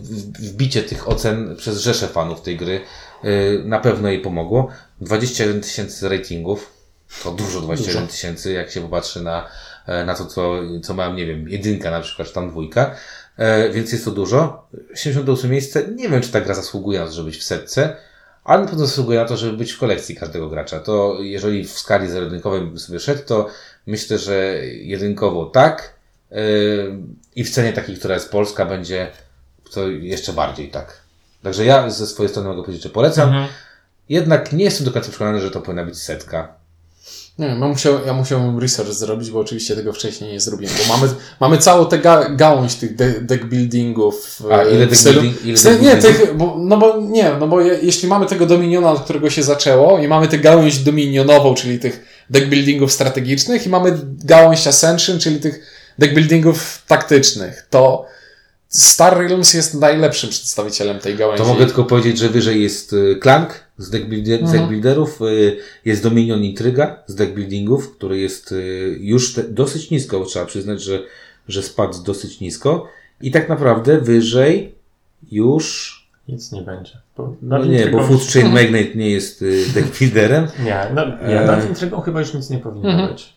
wbicie 0.50 0.82
tych 0.82 1.08
ocen 1.08 1.56
przez 1.56 1.78
rzesze 1.80 2.08
fanów 2.08 2.42
tej 2.42 2.56
gry 2.56 2.80
yy, 3.22 3.62
na 3.64 3.80
pewno 3.80 4.08
jej 4.08 4.20
pomogło. 4.20 4.68
21 5.00 5.60
tysięcy 5.60 6.08
ratingów, 6.08 6.74
to 7.22 7.30
dużo 7.30 7.60
21 7.60 8.08
tysięcy, 8.08 8.52
jak 8.52 8.70
się 8.70 8.80
popatrzy 8.80 9.22
na, 9.22 9.48
e, 9.86 10.04
na 10.04 10.14
to, 10.14 10.26
co, 10.26 10.52
co 10.82 10.94
mam, 10.94 11.16
nie 11.16 11.26
wiem, 11.26 11.48
jedynka 11.48 11.90
na 11.90 12.00
przykład, 12.00 12.28
czy 12.28 12.34
tam 12.34 12.50
dwójka. 12.50 12.94
E, 13.36 13.70
więc 13.70 13.92
jest 13.92 14.04
to 14.04 14.10
dużo. 14.10 14.68
78 14.94 15.50
miejsce. 15.50 15.82
Nie 15.96 16.08
wiem, 16.08 16.22
czy 16.22 16.32
ta 16.32 16.40
gra 16.40 16.54
zasługuje 16.54 17.00
na 17.00 17.06
to, 17.06 17.12
żeby 17.12 17.30
być 17.30 17.38
w 17.38 17.42
setce, 17.42 17.96
ale 18.44 18.62
na 18.62 18.68
pewno 18.68 18.86
zasługuje 18.86 19.18
na 19.18 19.24
to, 19.24 19.36
żeby 19.36 19.56
być 19.56 19.72
w 19.72 19.78
kolekcji 19.78 20.16
każdego 20.16 20.48
gracza. 20.48 20.80
To 20.80 21.16
jeżeli 21.20 21.64
w 21.64 21.78
skali 21.78 22.08
zero-jedynkowej 22.08 22.60
bym 22.60 22.78
sobie 22.78 23.00
szedł, 23.00 23.22
to 23.26 23.48
myślę, 23.86 24.18
że 24.18 24.66
jedynkowo 24.66 25.46
tak. 25.46 25.93
E, 26.32 26.36
I 27.36 27.44
w 27.44 27.50
cenie 27.50 27.72
takiej, 27.72 27.96
która 27.96 28.14
jest 28.14 28.30
polska, 28.30 28.66
będzie 28.66 29.08
to 29.72 29.88
jeszcze 29.88 30.32
bardziej 30.32 30.68
tak. 30.68 31.00
Także 31.42 31.64
ja 31.64 31.90
ze 31.90 32.06
swojej 32.06 32.30
strony 32.30 32.48
mogę 32.48 32.62
powiedzieć, 32.62 32.82
że 32.82 32.90
polecam. 32.90 33.28
Mhm. 33.28 33.48
Jednak 34.08 34.52
nie 34.52 34.64
jestem 34.64 34.84
do 34.84 34.92
końca 34.92 35.08
przekonany, 35.08 35.40
że 35.40 35.50
to 35.50 35.60
powinna 35.60 35.84
być 35.84 35.98
setka. 35.98 36.54
Nie 37.38 37.46
wiem, 37.46 37.60
ja 37.60 37.68
musiał, 37.68 37.94
ja 38.06 38.12
musiałem 38.12 38.58
research 38.58 38.92
zrobić, 38.92 39.30
bo 39.30 39.38
oczywiście 39.40 39.76
tego 39.76 39.92
wcześniej 39.92 40.32
nie 40.32 40.40
zrobiłem, 40.40 40.74
bo 40.78 40.94
mamy, 40.96 41.12
mamy 41.40 41.58
całą 41.58 41.86
tę 41.86 41.98
ga, 41.98 42.30
gałąź 42.30 42.74
tych 42.74 42.96
de, 42.96 43.20
deck 43.20 43.44
buildingów. 43.44 44.42
A, 44.52 44.62
e, 44.62 44.70
ile 44.74 44.86
w 44.86 44.90
deck 44.90 45.02
stylu- 45.02 45.20
building- 45.22 45.44
ile 45.44 45.56
w 45.56 45.60
stylu- 45.60 45.72
deck 45.72 45.82
Nie, 45.82 45.96
tych, 45.96 46.36
bo, 46.36 46.56
no 46.58 46.76
bo 46.76 47.00
nie, 47.00 47.32
no 47.40 47.48
bo 47.48 47.60
je, 47.60 47.78
jeśli 47.82 48.08
mamy 48.08 48.26
tego 48.26 48.46
Dominiona, 48.46 48.90
od 48.90 49.00
którego 49.00 49.30
się 49.30 49.42
zaczęło 49.42 49.98
i 49.98 50.08
mamy 50.08 50.28
tę 50.28 50.38
gałąź 50.38 50.78
Dominionową, 50.78 51.54
czyli 51.54 51.78
tych 51.78 52.24
deck 52.30 52.46
buildingów 52.46 52.92
strategicznych 52.92 53.66
i 53.66 53.68
mamy 53.68 53.98
gałąź 54.24 54.66
Ascension, 54.66 55.18
czyli 55.18 55.40
tych 55.40 55.83
deck 55.98 56.14
buildingów 56.14 56.82
taktycznych, 56.86 57.66
to 57.70 58.06
Star 58.68 59.18
Realms 59.18 59.54
jest 59.54 59.74
najlepszym 59.74 60.30
przedstawicielem 60.30 60.98
tej 60.98 61.16
gałęzi. 61.16 61.42
To 61.42 61.48
mogę 61.48 61.66
tylko 61.66 61.84
powiedzieć, 61.84 62.18
że 62.18 62.28
wyżej 62.28 62.62
jest 62.62 62.92
y, 62.92 63.18
Clank 63.22 63.64
z 63.78 63.90
deck, 63.90 64.06
builder, 64.06 64.46
z 64.48 64.52
deck 64.52 64.64
builderów, 64.64 65.22
y, 65.22 65.56
jest 65.84 66.02
Dominion 66.02 66.42
Intryga 66.44 67.02
z 67.06 67.14
deck 67.14 67.32
buildingów, 67.32 67.96
który 67.96 68.18
jest 68.18 68.52
y, 68.52 68.96
już 69.00 69.40
dosyć 69.48 69.90
nisko, 69.90 70.18
bo 70.18 70.24
trzeba 70.24 70.46
przyznać, 70.46 70.82
że, 70.82 71.02
że 71.48 71.62
spadł 71.62 72.02
dosyć 72.02 72.40
nisko. 72.40 72.88
I 73.20 73.30
tak 73.30 73.48
naprawdę 73.48 74.00
wyżej 74.00 74.74
już. 75.32 75.94
Nic 76.28 76.52
nie 76.52 76.62
będzie. 76.62 76.92
Bo 77.16 77.34
No 77.42 77.64
nie, 77.64 77.86
bo 77.86 78.06
Food 78.06 78.22
Chain 78.32 78.52
Magnate 78.54 78.94
nie 78.94 79.10
jest 79.10 79.42
y, 79.42 79.64
deck 79.74 79.98
builderem. 79.98 80.46
Nie, 80.64 80.86
no, 80.94 81.06
nie 81.28 81.40
nad 81.40 81.68
intrygą 81.68 82.00
chyba 82.00 82.20
już 82.20 82.34
nic 82.34 82.50
nie 82.50 82.58
powinno 82.58 82.90
Mhm. 82.90 83.08
być. 83.12 83.32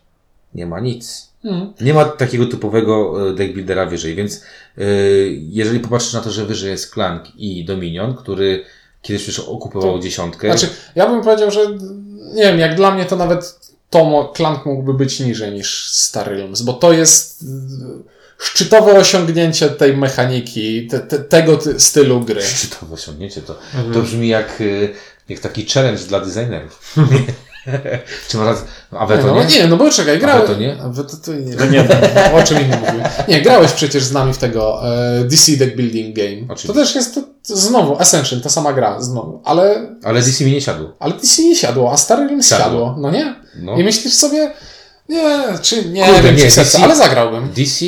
Nie 0.56 0.65
ma 0.65 0.80
nic. 0.80 1.27
Mhm. 1.45 1.73
Nie 1.82 1.93
ma 1.93 2.06
takiego 2.06 2.45
typowego 2.45 3.15
e, 3.30 3.34
deck 3.34 3.54
buildera 3.54 3.86
wyżej, 3.86 4.15
więc 4.15 4.43
y, 4.78 5.38
jeżeli 5.50 5.80
popatrzysz 5.80 6.13
na 6.13 6.21
to, 6.21 6.32
że 6.32 6.45
wyżej 6.45 6.71
jest 6.71 6.93
Clank 6.93 7.23
i 7.36 7.65
Dominion, 7.65 8.15
który 8.15 8.63
kiedyś 9.02 9.28
już 9.28 9.39
okupował 9.39 9.93
To- 9.97 10.04
dziesiątkę. 10.04 10.47
Znaczy, 10.47 10.69
ja 10.95 11.08
bym 11.08 11.21
powiedział, 11.21 11.52
że 11.52 11.60
nie 12.34 12.43
wiem, 12.43 12.60
jak 12.60 12.76
dla 12.76 12.91
mnie 12.91 13.06
to 13.06 13.15
nawet 13.15 13.60
Tomo 13.89 14.34
Clank 14.36 14.65
mógłby 14.65 14.93
być 14.93 15.19
niżej 15.19 15.52
niż 15.52 15.91
Star 15.91 16.28
Realms, 16.28 16.62
bo 16.62 16.73
to 16.73 16.93
jest 16.93 17.41
y, 17.41 17.45
szczytowe 18.38 19.00
osiągnięcie 19.00 19.69
tej 19.69 19.97
mechaniki, 19.97 20.88
te, 20.88 21.00
te, 21.00 21.19
tego 21.19 21.58
ty, 21.58 21.80
stylu 21.80 22.21
gry. 22.21 22.41
Czy 22.41 22.67
to 22.67 22.93
osiągnięcie 22.93 23.41
to, 23.41 23.60
to 23.93 24.02
brzmi 24.02 24.28
jak, 24.28 24.63
jak 25.30 25.39
taki 25.39 25.65
challenge 25.65 26.02
dla 26.04 26.19
designerów. 26.19 26.95
Czy 28.28 28.38
może, 28.38 28.54
a 28.92 29.02
Nie, 29.02 29.08
Veto 29.08 29.28
no, 29.36 29.44
nie? 29.44 29.68
no 29.68 29.78
bo 29.78 29.92
czekaj, 29.92 30.20
grałeś. 30.20 30.42
Veto 30.50 30.60
nie? 30.60 30.74
A 30.74 30.90
to 31.26 31.34
nie. 31.34 31.56
No 31.56 31.66
nie, 31.66 31.88
O 32.40 32.44
czym 32.44 32.62
innym 32.62 32.80
mówię. 32.80 33.10
Nie, 33.28 33.42
grałeś 33.42 33.72
przecież 33.72 34.04
z 34.04 34.12
nami 34.12 34.34
w 34.34 34.38
tego 34.38 34.82
e, 35.20 35.24
DC 35.24 35.52
Deck 35.58 35.76
Building 35.76 36.16
Game. 36.16 36.38
Oczywiście. 36.44 36.68
To 36.68 36.74
też 36.74 36.96
jest 36.96 37.16
to, 37.16 37.22
to 37.48 37.56
znowu 37.58 38.00
Ascension, 38.00 38.42
ta 38.42 38.50
sama 38.50 38.74
gra, 38.74 39.02
znowu. 39.02 39.42
Ale, 39.46 39.96
Ale 40.04 40.22
DC 40.22 40.46
mi 40.46 40.52
nie 40.52 40.62
siadł. 40.62 40.90
ale 41.00 41.14
DC 41.14 41.42
nie 41.44 41.56
siadło, 41.56 41.92
a 41.92 41.98
Star 41.98 42.20
Realms 42.20 42.50
Siadło. 42.50 42.66
siadło. 42.66 42.96
No 43.00 43.12
nie? 43.12 43.36
No. 43.60 43.76
I 43.78 43.84
myślisz 43.84 44.14
sobie, 44.14 44.52
nie, 45.10 45.40
czy 45.62 45.86
nie 45.90 46.06
Kurde, 46.06 46.22
wiem, 46.24 46.36
nie, 46.36 46.42
czy 46.44 46.52
serce, 46.52 46.72
DC 46.78 46.84
ale 46.84 46.96
zagrałbym. 46.96 47.50
DC 47.56 47.86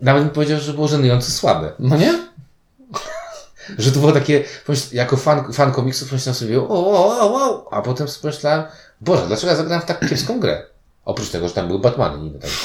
nawet 0.00 0.22
bym 0.24 0.32
powiedział, 0.32 0.60
że 0.60 0.72
było 0.72 0.88
żenująco 0.88 1.30
słabe. 1.30 1.72
No 1.78 1.96
nie? 1.96 2.14
Że 3.78 3.92
to 3.92 4.00
było 4.00 4.12
takie, 4.12 4.44
jako 4.92 5.16
fan, 5.16 5.52
fan 5.52 5.72
komiksów 5.72 6.08
pomyślałem 6.08 6.34
sobie, 6.34 6.60
o, 6.60 6.68
o, 6.68 7.18
o, 7.20 7.34
o, 7.34 7.72
a 7.72 7.82
potem 7.82 8.08
sobie 8.08 8.22
pomyślałem, 8.22 8.62
Boże, 9.00 9.22
dlaczego 9.26 9.50
ja 9.50 9.56
zagrałem 9.56 9.82
w 9.82 9.84
tak 9.84 10.08
kiepską 10.08 10.40
grę? 10.40 10.62
Oprócz 11.04 11.28
tego, 11.28 11.48
że 11.48 11.54
tam 11.54 11.66
były 11.66 11.78
Batmany. 11.78 12.22
Nie 12.22 12.30
tak 12.30 12.50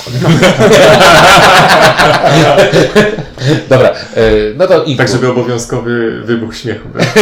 Dobra, 3.70 3.90
e, 3.90 3.94
no 4.58 4.68
to 4.68 4.84
i 4.84 4.96
Tak, 4.96 5.08
żeby 5.08 5.30
obowiązkowy 5.30 6.22
wybuch 6.26 6.56
śmiechu 6.56 6.90
był. 6.90 7.02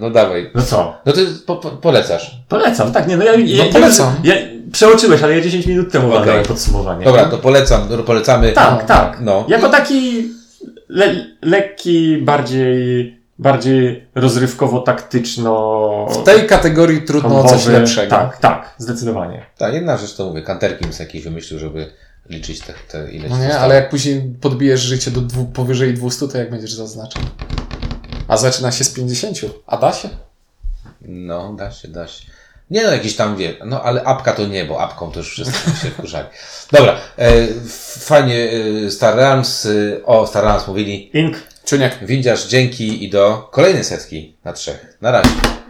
No 0.00 0.10
dawaj. 0.10 0.50
No 0.54 0.62
co? 0.62 0.94
No 1.06 1.12
ty 1.12 1.26
po, 1.46 1.56
po, 1.56 1.70
polecasz. 1.70 2.36
Polecam, 2.48 2.92
tak, 2.92 3.08
nie, 3.08 3.16
no 3.16 3.24
ja, 3.24 3.32
ja, 3.32 3.64
polecam. 3.72 4.14
Ja, 4.24 4.34
ja, 4.34 4.40
przeoczyłeś, 4.72 5.22
ale 5.22 5.34
ja 5.36 5.40
10 5.40 5.66
minut 5.66 5.92
temu 5.92 6.14
okay. 6.14 6.42
podsumowanie. 6.42 7.04
Dobra, 7.04 7.24
to 7.24 7.38
polecam, 7.38 7.86
no, 7.90 7.98
polecamy. 7.98 8.52
Tak, 8.52 8.80
No. 8.80 8.86
tak. 8.86 9.18
No. 9.20 9.44
Jako 9.48 9.68
taki 9.68 10.28
le, 10.88 11.26
lekki, 11.42 12.16
bardziej, 12.16 13.21
bardziej 13.42 14.06
rozrywkowo-taktyczno... 14.14 15.52
W 16.10 16.22
tej 16.24 16.46
kategorii 16.46 17.02
trudno 17.02 17.40
o 17.40 17.48
coś 17.48 17.66
lepszego. 17.66 18.10
Tak, 18.10 18.38
tak, 18.38 18.74
zdecydowanie. 18.78 19.46
Tak, 19.58 19.74
jedna 19.74 19.96
rzecz 19.96 20.14
to 20.14 20.26
mówię, 20.26 20.42
kanterki 20.42 20.86
mi 20.86 20.92
jakiś 21.00 21.24
wymyślił, 21.24 21.58
żeby 21.58 21.92
liczyć 22.30 22.60
te, 22.60 22.72
te 22.88 23.10
ileś 23.12 23.30
No 23.30 23.36
nie, 23.36 23.42
zostało. 23.42 23.64
ale 23.64 23.74
jak 23.74 23.90
później 23.90 24.34
podbijesz 24.40 24.80
życie 24.80 25.10
do 25.10 25.20
dwu, 25.20 25.44
powyżej 25.44 25.94
200, 25.94 26.28
to 26.28 26.38
jak 26.38 26.50
będziesz 26.50 26.72
zaznaczał? 26.72 27.22
A 28.28 28.36
zaczyna 28.36 28.72
się 28.72 28.84
z 28.84 28.90
50. 28.90 29.38
A 29.66 29.76
da 29.76 29.92
się? 29.92 30.08
No, 31.02 31.52
da 31.52 31.70
się, 31.70 31.88
da 31.88 32.06
się. 32.08 32.24
Nie 32.70 32.82
no, 32.84 32.92
jakiś 32.92 33.16
tam 33.16 33.36
wie, 33.36 33.54
no 33.64 33.82
ale 33.82 34.04
apka 34.04 34.32
to 34.32 34.46
nie, 34.46 34.64
bo 34.64 34.80
apką 34.80 35.10
to 35.10 35.18
już 35.18 35.30
wszyscy 35.30 35.52
się 35.52 35.90
wkurzali. 35.98 36.26
Dobra, 36.72 36.96
e, 37.18 37.46
fajnie 37.98 38.50
e, 38.86 38.90
Star 38.90 39.16
Realms, 39.16 39.66
e, 39.66 40.04
o 40.04 40.26
Star 40.26 40.44
Realms 40.44 40.68
mówili. 40.68 41.10
Ink. 41.18 41.36
Czuniek. 41.64 41.98
Windziarz, 42.02 42.48
dzięki 42.48 43.04
i 43.04 43.10
do 43.10 43.48
kolejnej 43.52 43.84
setki 43.84 44.36
na 44.44 44.52
trzech. 44.52 44.98
Na 45.00 45.10
razie. 45.10 45.52